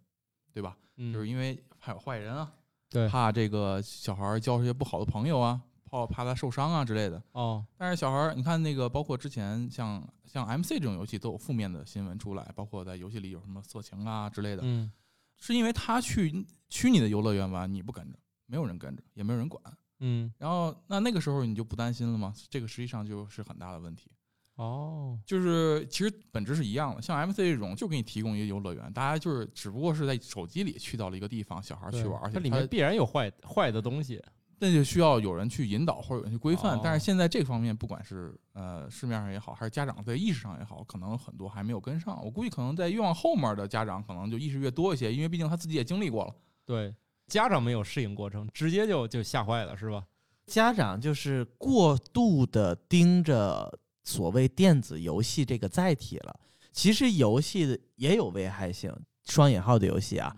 [0.51, 0.77] 对吧？
[0.97, 2.53] 嗯就是因为怕有坏人啊，
[2.89, 7.23] 对怕这个小孩交一些不好的朋友啊，怕怕他受伤啊之类的。
[7.31, 14.91] 哦，但是小孩，你看那个，包括之前像像 MC 这种游戏都有负面的新闻出来，包括在游戏里有什么色情啊之类的，嗯
[15.37, 19.61] 是因为他去虚拟的游乐园玩，你不跟着，没有人跟着，也没有人管。
[19.99, 22.33] 嗯然后那那个时候你就不担心了吗？
[22.49, 24.11] 这个实际上就是很大的问题。
[24.55, 34.21] 哦，就是其实本质是一样的，像 MC 这种就给你提供一个游乐园，大家就是只不过是在手机里去到了一个地方，小孩儿去玩它里面必然有坏坏的东西。
[34.57, 36.77] 那就需要有人去引导或者有人去规范。
[36.77, 42.23] 哦但是现在这方面，不管是呃市面上也好，还是家长在意识上也好，可能很多还没有跟上。
[42.23, 46.33] 我估计可能在越往后面的家长，可能就意识越多一些，因为毕竟他自己也经历过了。
[46.65, 46.95] 对，
[47.27, 50.05] 家长没有适应过程，直接就就吓坏了，是吧？
[50.45, 56.39] 家长就是过度的盯着所谓电子游戏这个载体了。
[56.71, 58.89] 其实游戏也有危害性，
[59.25, 60.33] 双引号的游戏啊，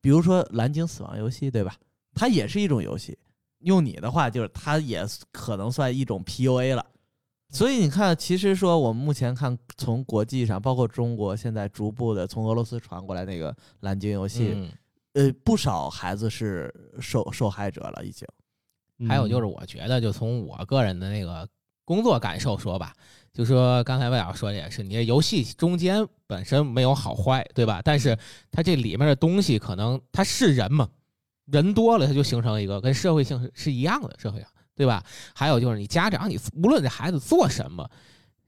[0.00, 1.76] 比如说蓝鲸死亡游戏，对吧？
[2.14, 3.16] 它也是一种游戏。
[3.60, 6.84] 用你的话，就是它也可能算一种 PUA 了。
[7.50, 14.72] 所以你看，其实说我们目前看，从国际上，包括中国，现在逐步的从俄罗斯传过来那个蓝鲸游戏，嗯
[15.14, 18.26] 呃，不少孩子是受受害者了，已经。
[19.08, 21.46] 还有就是，我觉得，就从我个人的那个
[21.90, 22.94] 工作感受说吧，
[23.32, 27.82] 就说刚才魏老师说的也是，你这游戏中间本身没有好坏，对吧？
[27.84, 28.16] 但是
[28.52, 30.88] 它这里面的东西，可能它是人嘛，
[31.46, 35.02] 人多了，它就形成一个跟社会性是是一样的社会上，对吧？
[35.34, 37.90] 还有就是你家长，你无论这孩子做什么，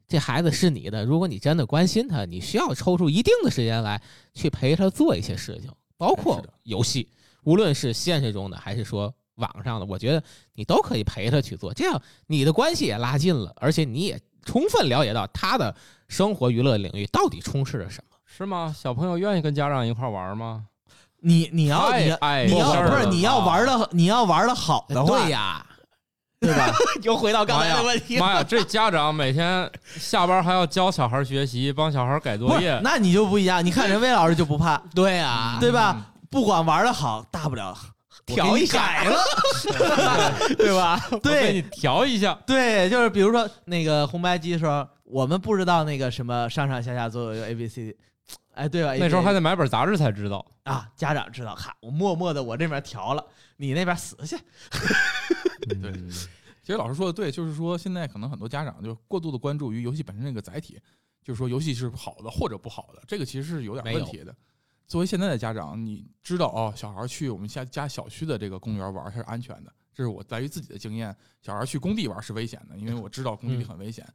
[0.06, 4.00] 这孩子是你的，如果你真的关心他，你需要抽出一定的时间来
[4.34, 7.08] 去陪他做一些事情，包括游戏，
[7.42, 9.12] 无论是现实中的还是说
[9.42, 10.22] 网上的，我觉得
[10.54, 15.74] 你都可以陪他去做，这样你的关系也拉近了，而且你也充分了解到他的
[16.08, 18.16] 生活娱乐领域到底充斥着什么。
[18.24, 18.74] 是吗？
[18.74, 20.64] 小朋友愿意跟家长一块玩吗？
[21.24, 25.64] 你你要太你要你要不是你要玩的你要玩的好的话，对呀，
[26.40, 26.74] 对吧？
[27.04, 28.26] 又回到刚才的问题了。
[28.26, 33.64] 妈呀，这家长每天下班还要教小孩学习，帮小孩改作业，，那你就不一样。
[33.64, 36.08] 你看人魏老师就不怕，对呀，对吧？
[36.28, 37.76] 不管玩的好，大不了
[38.26, 39.16] 调一下改了，
[40.56, 41.00] 对吧？
[41.10, 42.38] 我给你对调一下。
[42.46, 47.96] 对，就是比如说那个红白机的时候，我们不知道那个什么上上下下左右 A B C D，
[48.54, 48.94] 哎，对吧？
[48.98, 50.44] 那时候还得买本杂志才知道。
[50.64, 53.24] 啊，家长知道，哈，我默默的我这边调了，
[53.56, 54.36] 你那边死去。
[55.68, 56.10] 对嗯
[56.64, 60.78] 其实老师说的对，就是说现在可能很多家长就过度的关注于游戏本身这个载体，
[61.24, 64.32] 就是说游戏是好的或者不好的，这个其实是有点问题的。
[64.86, 71.14] 作为现在的家长，你知道哦，小孩去我们家家小区的这个公园玩它是安全的，这是我在于自己的经验。
[71.40, 74.06] 小孩去工地玩是危险的，因为我知道工地很危险，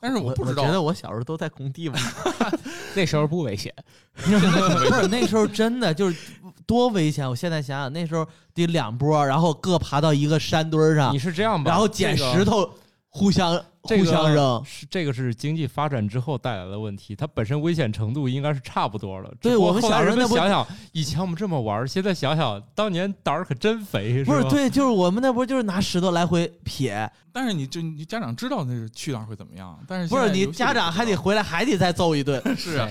[0.00, 2.02] 但是我不知道觉得我小时候都在工地玩，
[2.94, 3.72] 那时候不危险，
[4.14, 6.32] 不是那时候真的就是
[6.66, 7.28] 多危险。
[7.28, 11.70] 我现在想想，那时候得两波，然后各爬到一个山墩儿上你，是这样吧？
[11.70, 12.68] 然后捡这个石头
[13.08, 14.64] 互相这个互相扔。
[14.64, 19.32] 是这个是经济发展之后带来的问题，它本身危险程度应该是差不多了。
[19.40, 32.40] 对我们小时候那不想想，以前我们这么玩儿，现在想想，当年胆儿可真肥，吧，不是对，就是我们那不就是拿石头来回撇，但是你就你家长知道那是去那儿会怎么样，但是不是你家长还得回来还得再揍一顿。
[32.56, 32.88] 是啊，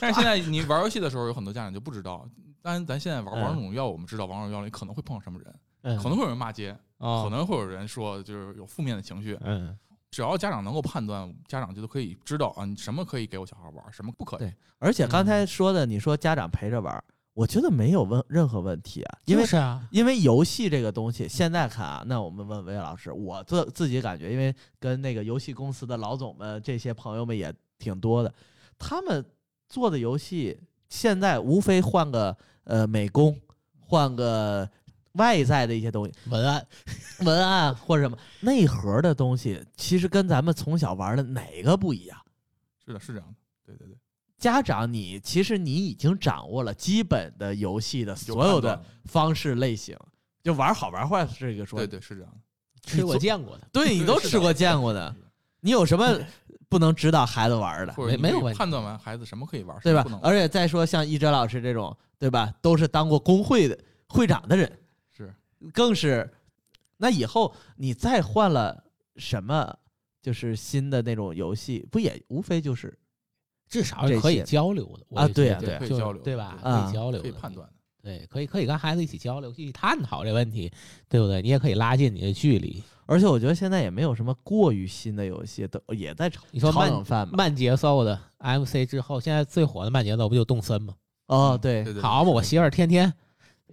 [0.00, 2.26] 但是现在你玩游戏的时候，有很多家长就不知道。
[2.62, 9.38] 当然，咱现在玩嗯王者荣耀，我们知道王者荣耀里可能会碰上什么人，嗯可能会有人骂街，啊可，能会有人说就是有负面的情绪。
[9.44, 9.76] 嗯，
[10.14, 14.54] 只要家长能够判断，家长就都可以知道啊，你什么可以给我小孩玩，什么不可以对。
[14.78, 17.02] 而且刚才说的，你说家长陪着玩儿，
[17.32, 28.32] 我觉得没有问任何问题啊，因为就是啊，因为游戏这个东西，现在看啊，那我们问魏老师，我自自己感觉，因为跟那个游戏公司的老总们这些朋友们也挺多的，
[28.78, 29.24] 他们
[29.68, 30.56] 做的游戏
[30.88, 33.36] 现在无非换个呃美工，
[33.80, 34.70] 换个
[35.14, 36.66] 外在的一些东西，文案
[37.24, 38.16] 文案或者什么。
[38.40, 42.18] 内核的东西，其实跟咱们从小玩的哪个不一样？
[42.86, 43.34] 是的，是这样的。
[43.64, 43.96] 对对对，
[44.38, 49.96] 家长你其实你已经掌握了基本的游戏的所有的方式类型，
[50.42, 52.38] 就玩好玩坏是这个说对对是这样的。
[52.82, 55.14] 吃过见过的，对你都吃过见过的，
[55.60, 56.18] 你有什么
[56.68, 60.04] 不能指导孩子玩的，没没有判断完孩子什么可以玩，对吧？
[60.22, 64.83] 而且再说像一哲老师这种，对吧，都是当过工会的会长的人，是
[65.72, 66.30] 更是，
[66.96, 68.84] 那以后你再换了
[69.16, 69.76] 什么，
[70.20, 72.96] 就是新的那种游戏，不也无非就是
[73.68, 76.58] 至少是可以交流的啊对呀对呀可以交流对吧？
[76.62, 77.74] 啊可以交流的，可以判断的。
[78.02, 80.70] 对，可以可以跟孩子一起交流，一起探讨这问题，
[81.08, 81.40] 对不对？
[81.40, 82.82] 你也可以拉近你的距离。
[83.06, 87.34] 而且我觉得现在也没有什么过于新的游戏，都也在炒炒你说慢冷饭嘛。
[87.34, 90.94] 慢节奏的 MC 之后，现在最火的慢节奏不就动森吗？
[91.28, 93.10] 哦，对，对对，好嘛，我媳妇儿天天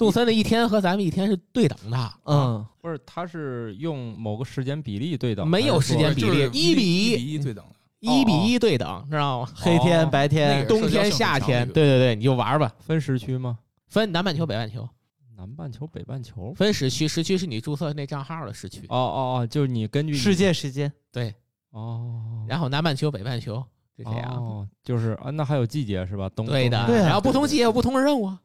[0.01, 7.75] 动森的一天和咱们一天是对等的，嗯，不是，它是用某个时间比例对等，没有时间比例一比一一比一对等的。
[7.99, 9.49] 一比一对等，知道吗？
[9.55, 13.59] 黑天白天，冬天夏天，对对对，你就玩吧，分时区吗？
[13.89, 14.89] 分南半球北半球，
[15.37, 16.51] 南半球、北半球？
[16.55, 21.31] 分时区，时区是你注册那账号的时区，哦哦哦，就是你根据世界时间，对，
[21.69, 23.63] 哦，然后南半球北半球
[23.95, 24.31] 就这样。
[24.35, 26.27] 哦，就是啊，那还有季节是吧？
[26.35, 28.41] 冬对的，对啊然后不同季节有不同的任务啊，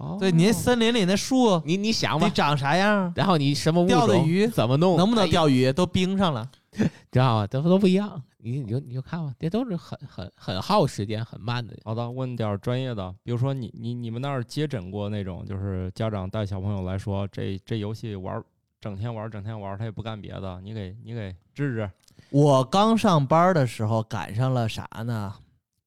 [0.00, 3.12] 哦，对您森林里那树，你你想吧，你长啥样？
[3.14, 6.50] 然后你什么物种钓的鱼怎么弄，能不能哎钓鱼都冰上了。
[7.12, 7.46] 知道吗？
[7.46, 11.76] 都都不一样，你你就你就看吧，这都是很很很耗时间、很慢的。
[11.84, 18.44] 好的，问点儿专业的，比如说你你你们那儿接诊过那种，就是家长带小朋友来说，这这游戏玩儿
[18.80, 21.90] 整天玩儿整天玩儿，他也不干别的，你给你给治治。
[22.30, 25.34] 我刚上班的时候赶上了啥呢？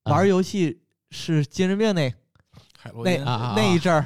[0.04, 2.14] 啊玩游戏是精神病那那
[2.84, 4.06] 海洛因啊啊那一阵儿，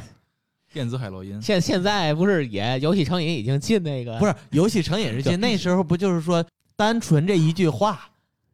[0.72, 5.40] 电子海洛因，现现在不是也游戏成瘾已经进那个不是游戏成瘾是进。
[5.40, 8.08] 那时候不就是说单纯这一句话，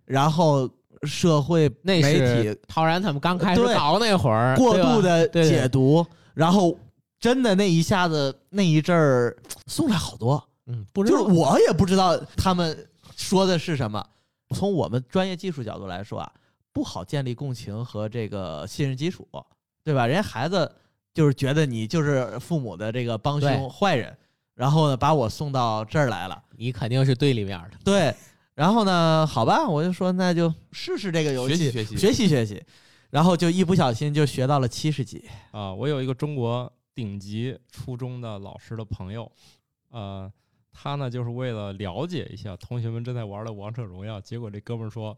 [0.05, 0.69] 然后
[1.01, 6.74] 社会那媒是体陶然他们刚开始对搞那会儿，过度的对对解读，然后
[7.19, 9.36] 真的那一下子那一阵儿
[9.67, 14.01] 送来好多，嗯，不知道就是我也不知道他们说的是什么。
[14.55, 16.32] 从我们专业技术角度来说啊，
[16.71, 19.28] 不好建立共情和这个信任基础，
[19.84, 20.07] 对吧？
[20.07, 20.71] 人家孩子
[21.13, 24.15] 就是觉得你就是父母的这个帮凶坏人，
[24.55, 27.77] 然后呢把我送到这儿来了，你肯定是对立面的。
[27.84, 28.15] 对。
[28.55, 32.63] 然后呢，好吧，我就说那就试试这个游戏，学习学习学习学习，
[33.09, 35.25] 然后就一不小心就学到了七十级。
[35.51, 39.31] 啊，我有一个中国顶级初中的老师的朋友，
[39.89, 40.31] 呃，
[40.71, 45.17] 他呢就是为了了解一下同学们正在玩的王者荣耀，结果这哥们儿说。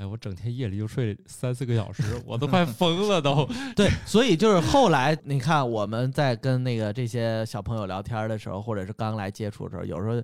[0.00, 3.46] 哎，我整天夜里就睡三四个小时，我都快疯了都。
[3.76, 10.16] 对，所以就是后来你看我们在跟那个这些小朋友聊天的时候，或者是刚来接触的时候，有时候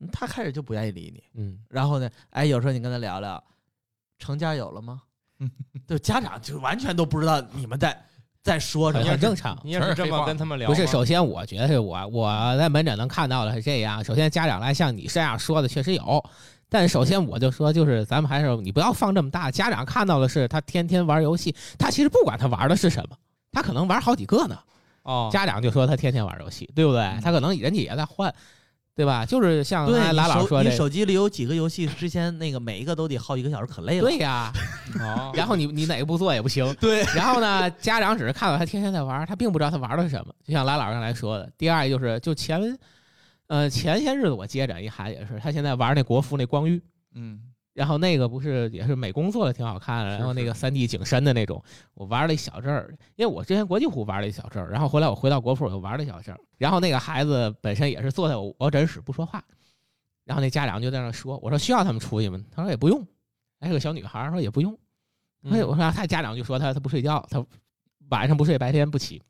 [0.00, 3.42] 嗯他开始就不愿意理你，嗯，然后呢，哎，有时候你跟他聊聊，
[4.20, 5.02] 成家有了吗？
[5.88, 8.00] 就，家长就完全都不知道你们在
[8.42, 9.04] 在说什么。
[9.04, 9.58] 很正常。
[9.64, 10.68] 你也是这么跟他们聊？
[10.68, 14.04] 不是，首先我觉得是我我在门诊能看到的是这样。
[14.04, 16.24] 首先家长来像你这样说的确实有，
[16.68, 19.50] 但首先我就说，就是咱们还是你不要放这么大。
[19.50, 23.16] 家长看到的是他天天玩游戏，他其实不管他玩的是什么，
[23.52, 24.58] 他可能玩好几个呢。
[25.02, 27.18] 哦，家长就说他天天玩游戏，对不对？
[27.22, 28.34] 他可能人家也在换，
[28.96, 29.24] 对吧？
[29.24, 34.08] 就是像拉老说这个，你手机里有几个游戏，之前那个每一个都得耗一个小时，可累了。
[34.08, 34.52] 对呀。
[35.00, 36.74] 哦，然后你你哪个不做也不行。
[36.80, 40.34] 对，然后呢，家长只是看到他天天在玩，他并不知道他玩的是什么。
[40.44, 42.76] 就像拉老刚才说的，第二就是就前，
[43.48, 46.82] 呃前些日子我接着一孩子也是，他现在玩那国服那光遇，
[47.14, 47.40] 嗯，
[47.72, 51.62] 然后那个不是也是美工做的挺好看的，然后那个三 D 景深的那种，
[51.94, 59.44] 我玩了一小阵儿，因为我之前国际服玩了一小阵儿，然后回来我回到国服我又玩了一小阵儿，然后那个孩子本身也是坐在我我诊室不说话，
[60.24, 62.42] 然后那家长就在那说，我说需要他们出去吗？
[62.50, 63.06] 他说也不用，
[63.60, 64.76] 还是个小女孩儿说也不用，
[65.44, 67.44] 哎，我说他家长就说他他不睡觉，他
[68.08, 69.22] 晚上不睡，白天不起，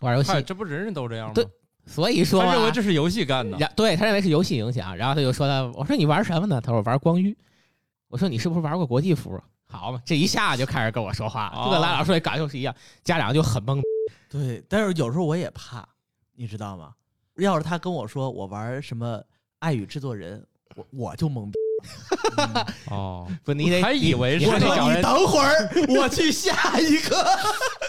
[0.00, 1.34] 玩游戏嗨，，这不人人都这样吗？
[1.34, 1.46] 对
[1.86, 3.56] 所以说嘛他认为这是游戏干的。
[3.76, 6.60] 对他认为是游戏影响，然后他就说他，我说你玩什么呢？
[6.60, 7.36] 他说我玩光遇。
[8.08, 9.40] 我说你是不是玩过国际服？
[9.66, 12.72] 好嘛，这一下就开始跟我说话，哦就跟拉老师的感受是一样，
[13.02, 13.80] 家长就很懵。
[14.30, 15.84] 对，但是有时候我也怕，
[16.36, 16.92] 你知道吗？
[17.38, 19.20] 要是他跟我说我玩什么
[19.58, 21.58] 爱与制作人，我我就懵逼。
[22.90, 24.52] 哦， 不，你得还以为是你
[25.02, 27.26] 等会儿，我去下一个。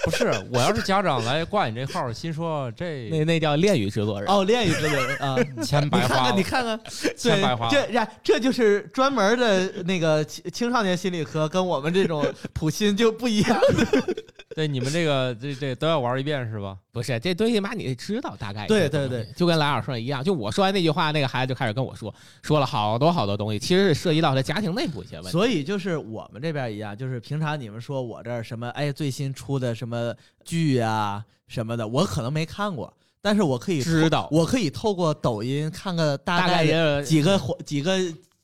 [0.05, 4.31] 不是，我要是家长来挂你这号，心说这 那那叫恋与制作人。
[4.31, 6.43] 哦，恋与制作人啊， 钱你看看，白花了你。
[6.43, 6.79] 看看，
[7.17, 13.59] 钱白花对，这这就是专门的那个青青少年心理科，跟我们这种普心就不一样。
[14.55, 16.77] 对，你们这个这这都要玩一遍是吧？
[16.93, 18.65] 不是这东西嘛，你得知道大概。
[18.67, 25.31] 对对对，就跟蓝老师说的一样，就我说完那句话，那个孩子就开始跟我说，说了好多好多东西，其实是涉及到他家庭内部一些问题。
[25.31, 29.94] 所以就是我们这边一样，就是平常你们说我这儿什么哎最新出的什么
[30.43, 32.91] 剧啊什么的，我可能没看过，
[33.21, 34.27] 但是我可以知道。
[34.31, 37.97] 我可以透过抖音看个大大概也几个几个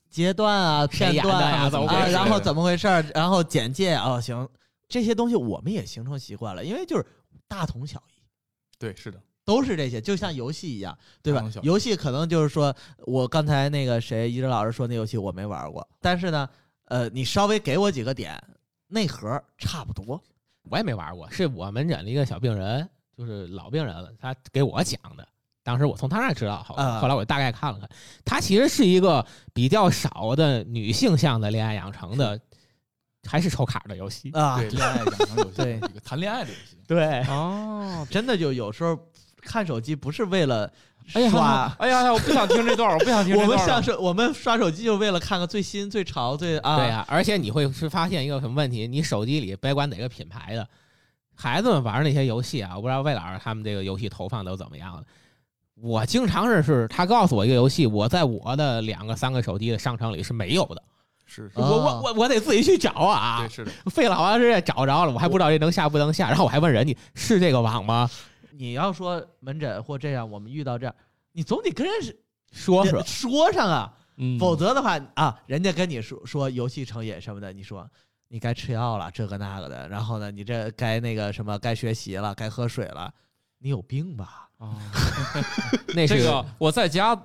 [0.10, 1.70] 阶段啊片段啊
[2.10, 4.47] 然后怎么回事儿，然后简介哦行，
[4.89, 7.06] 这些东西我们也形成习惯了，因为就是
[7.47, 8.22] 大同小异。
[8.78, 11.49] 对，是的，都是这些，就像游戏一样，对吧？
[11.64, 12.76] 游戏可能就是说，
[13.06, 16.49] 我刚才那个谁，一哲老师说那游戏我没玩过，但是呢，
[16.86, 18.41] 呃，你稍微给我几个点，
[18.88, 20.22] 内核差不多。
[20.70, 22.88] 我也没玩过，是我门诊的一个小病人，
[23.18, 25.28] 就是老病人了，他给我讲的。
[25.64, 27.89] 当时我从他那知道，后来我大概看了看，
[28.26, 32.39] 它其实是一个比较少的女性向的恋爱养成的，
[33.28, 34.32] 还是抽卡的游戏。
[34.32, 36.78] 啊，对恋爱养成游戏，对谈恋爱的游戏。
[36.88, 38.97] 对，哦，真的就有时候
[39.38, 40.72] 看手机不是为了
[41.14, 41.76] 哎呀，刷。
[41.80, 43.66] 哎呀，我不想听这段儿，我不想听这我段儿了。
[43.66, 48.88] 们上手，我们刷手机就为了看个最新、最潮、最啊，对呀、而且你会是发现一个什么问题？
[48.88, 50.68] 你手机里别管哪个品牌的，
[51.36, 55.04] 孩子们玩那些游戏啊，我不知道魏老师他们这个游戏投放都怎么样了。
[55.82, 60.84] 我经常是是他告诉我一个游戏，我在我的两个三个手机的商城里是没有的，
[61.26, 68.08] 是我我我我得自己去找啊对，，是的， 费了好长时间找着了，我还不知道这能下不能下，然后我还问人家是这个网吗？
[68.52, 70.95] 你要说门诊或这样，我们遇到这样，
[71.32, 72.18] 你总得跟人是
[72.52, 77.89] 说说，说上啊，嗯，否则的话啊，人家跟你说说游戏成瘾什么的，你说
[78.28, 83.14] 你该吃药了，这个那个的，然后呢，你这该那个什么该学习了，该喝水了，
[83.60, 84.49] 你有病吧？
[84.58, 84.78] 啊，
[85.95, 87.20] 那是这个我在家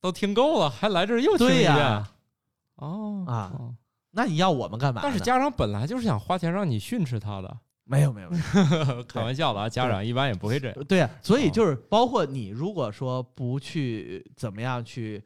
[0.00, 1.74] 都听够了，还来这儿又听一对呀。
[1.74, 2.06] 遍。
[2.76, 3.74] 哦啊哦。
[4.10, 5.00] 那你要我们干嘛？
[5.02, 7.58] 但是家长本来就是想花钱让你训斥他的，
[7.88, 8.36] 没有没有没
[8.94, 10.84] 有， 开玩笑的啊，家长一般也不会这样。
[10.84, 15.22] 对呀，所以哦就是包括你如果说不去怎么样去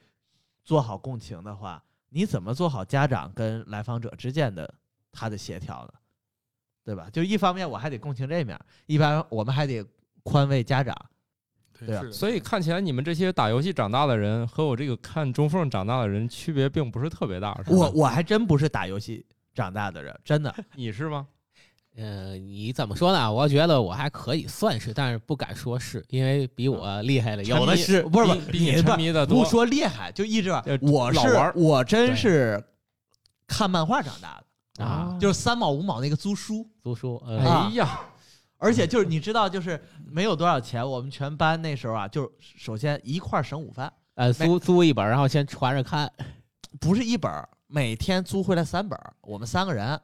[0.64, 4.72] 做好共情的话，你怎么做好家长跟来访者之间的
[5.10, 5.92] 他的协调呢？
[6.84, 7.08] 对吧？
[7.12, 9.84] 就一方面我还得共情这面，一般我们还得
[10.22, 10.96] 宽慰家长。
[11.84, 20.54] 对啊所以看起来你们这些打游戏长大的人和我这个看中缝长大的人区别并不是特别大，是吧我我还真不是打游戏长大的人，真的。
[20.76, 21.26] 你是吗？
[21.97, 23.30] 呃，你怎么说呢？
[23.30, 28.03] 我觉得我还可以算是，但是不敢说是，因为比我厉害的有的是。
[28.05, 32.62] 不是不是，比比你不沉迷的多不说厉害，就一直玩我是我真是
[33.47, 34.43] 看漫画长大
[34.76, 36.66] 的，啊，就是三毛五毛那个租书。
[36.82, 38.01] 租书，哎呀，
[38.57, 46.11] 而且就是你知道，就是没有多少钱，我们全班那时候啊，就是首先一块儿省午饭，呃，租租一本，然后先传着看。
[46.80, 50.01] 不是一本儿，每天租回来三本儿，我们三个人，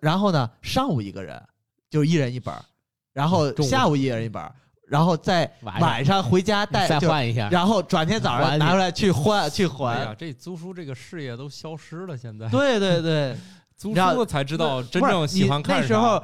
[0.00, 1.40] 然后呢上午一个人，
[1.88, 2.64] 就一人一本儿，
[3.12, 4.52] 然后下午一人一本儿，
[4.88, 5.88] 然后再晚上。
[5.88, 7.48] 晚上回家带再换一下。
[7.50, 10.14] 然后转天早上拿出来去换去哎呀，还。
[10.14, 12.48] 这租书这个事业都消失了，现在。
[12.48, 13.36] 对对对，
[13.76, 15.80] 租书才知道真正喜欢看啥。
[15.82, 16.22] 那时候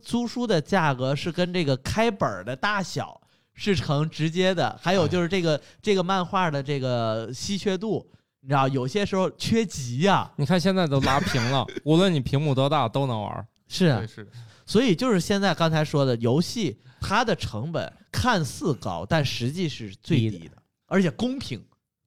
[0.00, 3.20] 租书的价格是跟这个开本儿的大小
[3.52, 8.08] 是成直接的，还有就是这个这个漫画的这个稀缺度，
[8.40, 13.46] 你知道有些时候缺集呀、你看现在都拉平了，无论你屏幕多大都能玩儿。
[13.66, 14.30] 是是的，
[14.64, 21.62] 所以就是现在刚才说的游戏，它的成本看似高，但实际是最低低的，而且公平。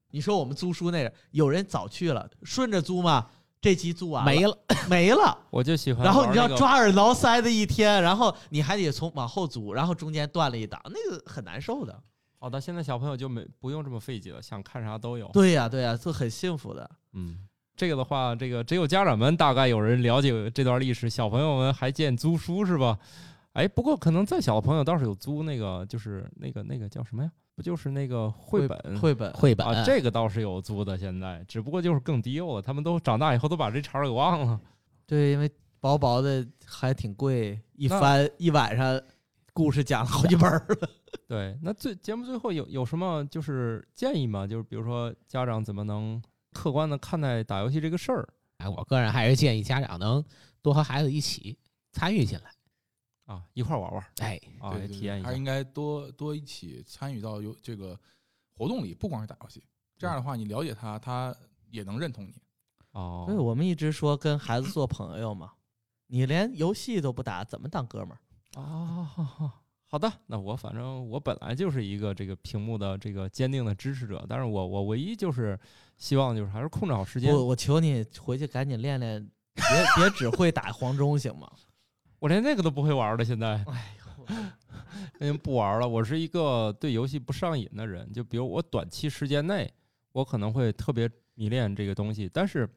[0.09, 3.27] 你说我们租书那个，有人早去了，顺着租嘛，
[3.61, 5.37] 这期租完没了了，没了。
[5.51, 12.01] 我就喜欢然后你要玩那个抓耳挠腮的一天，然后你还得从往后租，然后中间断了一档，那个很难受的。
[12.41, 15.29] 好的，现在小朋友就没不用这么费劲了，想看啥都有。
[15.31, 16.89] 对呀、对呀、就很幸福的。
[17.13, 17.37] 嗯，
[17.75, 22.97] 这个的话，这个只有家长们大概有人了解这段历史，小朋友们还见租书是吧？
[23.53, 27.31] 哎，不过可能再小的朋友倒是有租那个，就是那个那个叫什么呀？
[27.53, 28.99] 不就是那个绘本？
[28.99, 34.59] 绘本，绘本啊，这个倒是有租的，现在只不过就是更低幼了，他们都长大以后都把这茬儿给忘了。
[35.05, 35.47] 对，因为
[35.79, 38.99] 薄薄的还挺贵，一那翻一晚上，
[39.53, 40.89] 故事讲了好几本儿了。
[41.27, 44.47] 对，那最节目最后有有什么就是建议吗？
[44.47, 46.21] 就是比如说家长怎么能
[46.51, 48.27] 客观的看待打游戏这个事儿
[48.57, 50.23] 哎，我个人还是建议家长能
[50.61, 51.57] 多和孩子一起
[51.91, 52.51] 参与进来。
[53.25, 55.37] 啊，一块儿玩玩哎，啊，对体验一下还是。
[55.37, 57.97] 应该多多一起参与到游这个
[58.53, 59.63] 活动里，不光是打游戏。
[59.97, 61.33] 这样的话，你了解他，他
[61.69, 62.33] 也能认同你。
[62.91, 65.53] 哦，所以，我们一直说跟孩子做朋友嘛，
[66.07, 68.19] 你连游戏都不打，怎么当哥们儿？
[68.55, 69.11] 啊，
[69.87, 75.59] 好的，那我反正我本来就是一个这个屏幕的这个坚定的支持者，但是我我唯一就是
[75.97, 77.33] 希望就是还是控制好时间。
[77.33, 79.21] 我我求你回去赶紧练练，
[79.53, 79.63] 别
[79.97, 81.49] 别只会打黄忠行吗？
[82.19, 84.35] 我连那个都不会玩了，现在哎呦，
[85.19, 85.87] 已经不玩了。
[85.87, 89.71] 我是一个对游戏不上瘾的人，就比如我短期时间内，
[90.11, 92.69] 我可能会特别迷恋这个东西，但是，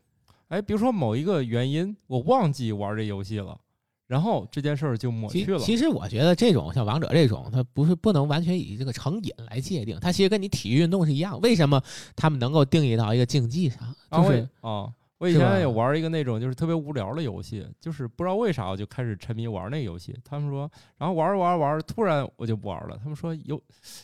[0.49, 3.61] 哎，比如说某一个原因，我忘记玩这游戏了，
[4.07, 5.59] 然后这件事儿就抹去了。
[5.59, 11.41] 其实我觉得这种像王者这种，它不是不能完全以这个成瘾来界定，它其实跟你体育运动是一样。
[11.41, 11.83] 为什么
[12.15, 13.95] 他们能够定义到一个竞技上？
[14.11, 20.15] 就是也啊，我以前也玩一个那种就是特别无聊的游戏，就是不知道为啥我就开始沉迷玩那个游戏。
[20.23, 22.99] 他们说，然后玩着玩着玩着，突然我就不玩了。
[23.03, 23.61] 他们说有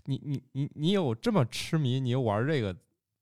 [0.07, 2.75] 你你你你有这么痴迷，你又玩这个，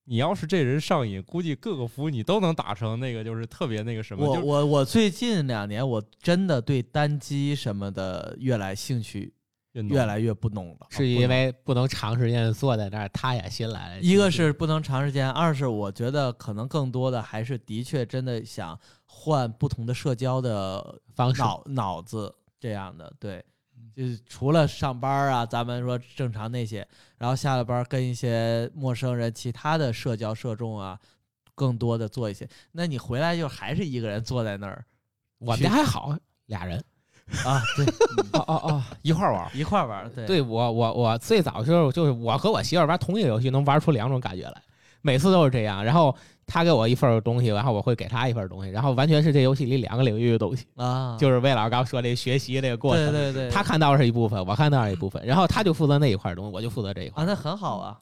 [0.09, 4.27] 你要是这人上瘾，估计各个服你都能打成那个就是特别那个什么。
[4.27, 9.35] 我我我最近两年我真的对单机什么的越来兴趣
[9.73, 10.87] 越来越不浓了。
[10.89, 13.99] 是因为不能长时间坐在那儿，塌下心来。
[14.01, 23.45] 一个是不能长时间，二是我觉得可能更多的还是的确真的想换不同的社交的方式，脑脑子这样的，对，
[23.99, 26.87] 就是除了上班啊，咱们说正常那些，
[27.17, 30.97] 然后下了班跟一些陌生人其他的社交受众啊，
[31.57, 32.49] 更多的做一些。
[32.71, 34.85] 那你回来就还是一个人坐在那儿
[35.39, 36.79] 我们家还好，俩人。
[37.45, 37.85] 啊，对，
[38.39, 39.51] 哦哦哦，一块玩。
[39.53, 44.63] 一块玩，对，对我我我最早的时候就是我和我媳妇玩同一个游戏，能玩出两种感觉来，
[45.03, 45.85] 每次都是这样。
[45.85, 46.15] 然后
[46.47, 53.13] 他给我一份儿东西，然后我会给他一份儿东西，然后完全是这游戏里两个领域的东西，啊，就是魏老师刚说这学习这个过程。
[53.13, 57.99] 对对对，他看到是一部分，我看到是一部分，然后他就负责那一块儿东西，我就负责这一块啊，那很好啊，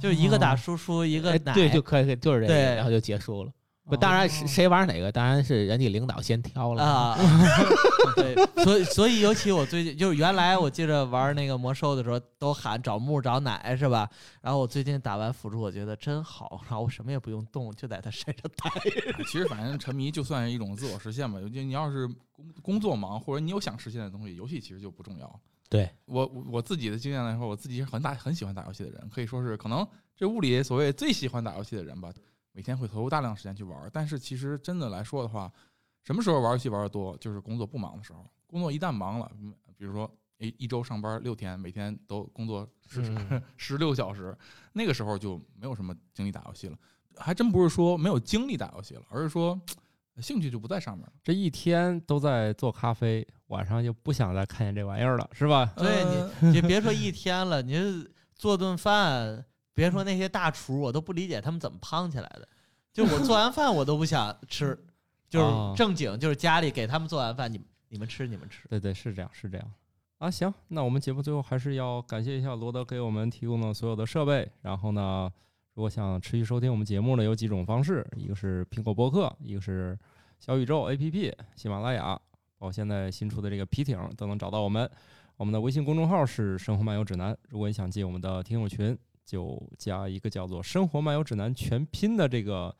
[0.00, 3.50] 就一个打输出，一个奶，哎对，就可以就是这个，然后就结束了。
[3.88, 6.82] 不，当然谁谁玩哪个，当然是人家领导先挑了。
[6.82, 7.16] 啊，
[8.16, 8.34] 对，
[8.64, 14.10] 所以所以尤其我最近就是原来我记着玩那个魔兽的时候都喊找木找奶是吧？
[14.40, 19.12] 然后我最近打完辅助，我觉得真好，然后我什么也不用动，就在他身上待着。
[19.12, 21.40] 啊 其实反正沉迷就算是一种自我实现吧。
[21.40, 25.40] 尤其你要是工工作忙，或者你有想实现的东西，游戏其实就不重要。
[25.68, 32.12] 对我我我自己的经验来说，我自己是很大很喜欢打游戏的人，可以说是可能这屋里所谓最喜欢打游戏的人吧。
[32.56, 35.52] 每天会投入大量时间去玩，但是其实真的来说的话，
[36.04, 38.26] 什么时候玩游戏玩的多，就是工作不忙的时候。
[38.46, 44.34] 工作一旦忙了，嗯比如说一一周上班六天，每天都工作十嗯 十六小时，
[44.72, 46.78] 那个时候就没有什么精力打游戏了。
[47.18, 49.60] 还真不是说没有精力打游戏了，而是说
[50.22, 51.12] 兴趣就不在上面了。
[51.22, 55.70] 这一天都在做咖啡，晚上就不想再看见这玩意儿了，是吧？
[55.76, 59.44] 对呃你，你别说一天了，你做顿饭，
[59.76, 62.48] 别说那些大厨，我都不理解他们怎么胖起来的。
[62.94, 64.76] 就我做完饭我都不想吃，
[65.28, 68.66] 就哦是正经，就是家里给他们做完饭，你们你们吃你们吃。
[68.70, 69.72] 对对，是这样，是这样。
[70.16, 74.50] 啊，行，那我们节目最后还是要感谢一下罗德给我们提供的所有的设备。
[74.62, 75.30] 然后呢，
[75.74, 79.98] 如果想持续收听我们节目呢，有几种方式，一个是苹果播客，一个是
[80.40, 82.14] 小宇宙 APP、喜马拉雅，
[82.56, 84.90] 包括现在新出的这个皮艇都能找到我们。
[85.36, 88.96] 我们的微信公众号是“生活漫游指南”，如果你想进我们的听友群，
[89.26, 92.74] 就加一个叫做“生活漫游指南”全拼的这个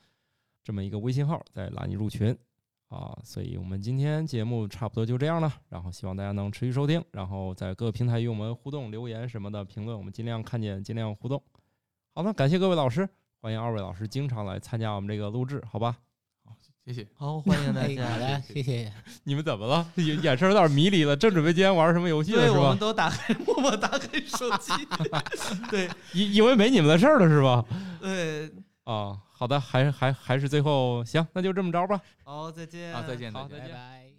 [0.65, 2.35] 这么一个微信号，再拉你入群。
[2.89, 11.43] 啊，所以我们今天节目差不多就这样了，然后希望大家能持续收听，然后在各个平台与我们互动、留言什么的评论，我们尽量看见，尽量互动。
[12.15, 13.09] 好的，感谢各位老师，
[13.41, 15.99] 欢迎二位老师经常来参加我们这个录制，好吧？
[16.87, 17.05] 谢谢。
[17.17, 18.07] 好，欢迎大哎，家。
[18.09, 18.93] 好的，谢谢。
[19.25, 19.85] 你们怎么了？
[19.97, 22.79] 眼眼神有点迷离了，正准备今天玩什么游戏是吧我们？
[22.79, 24.73] 都打开，默默打开手机。
[25.69, 27.65] 对以以为没你们的事儿了是吧？
[28.01, 28.49] 对，
[28.85, 32.01] 啊，好的，还还还是最后行，那就这么着吧。
[32.23, 32.95] 好，再见。
[32.95, 34.16] 啊，再见，好再见再见拜拜。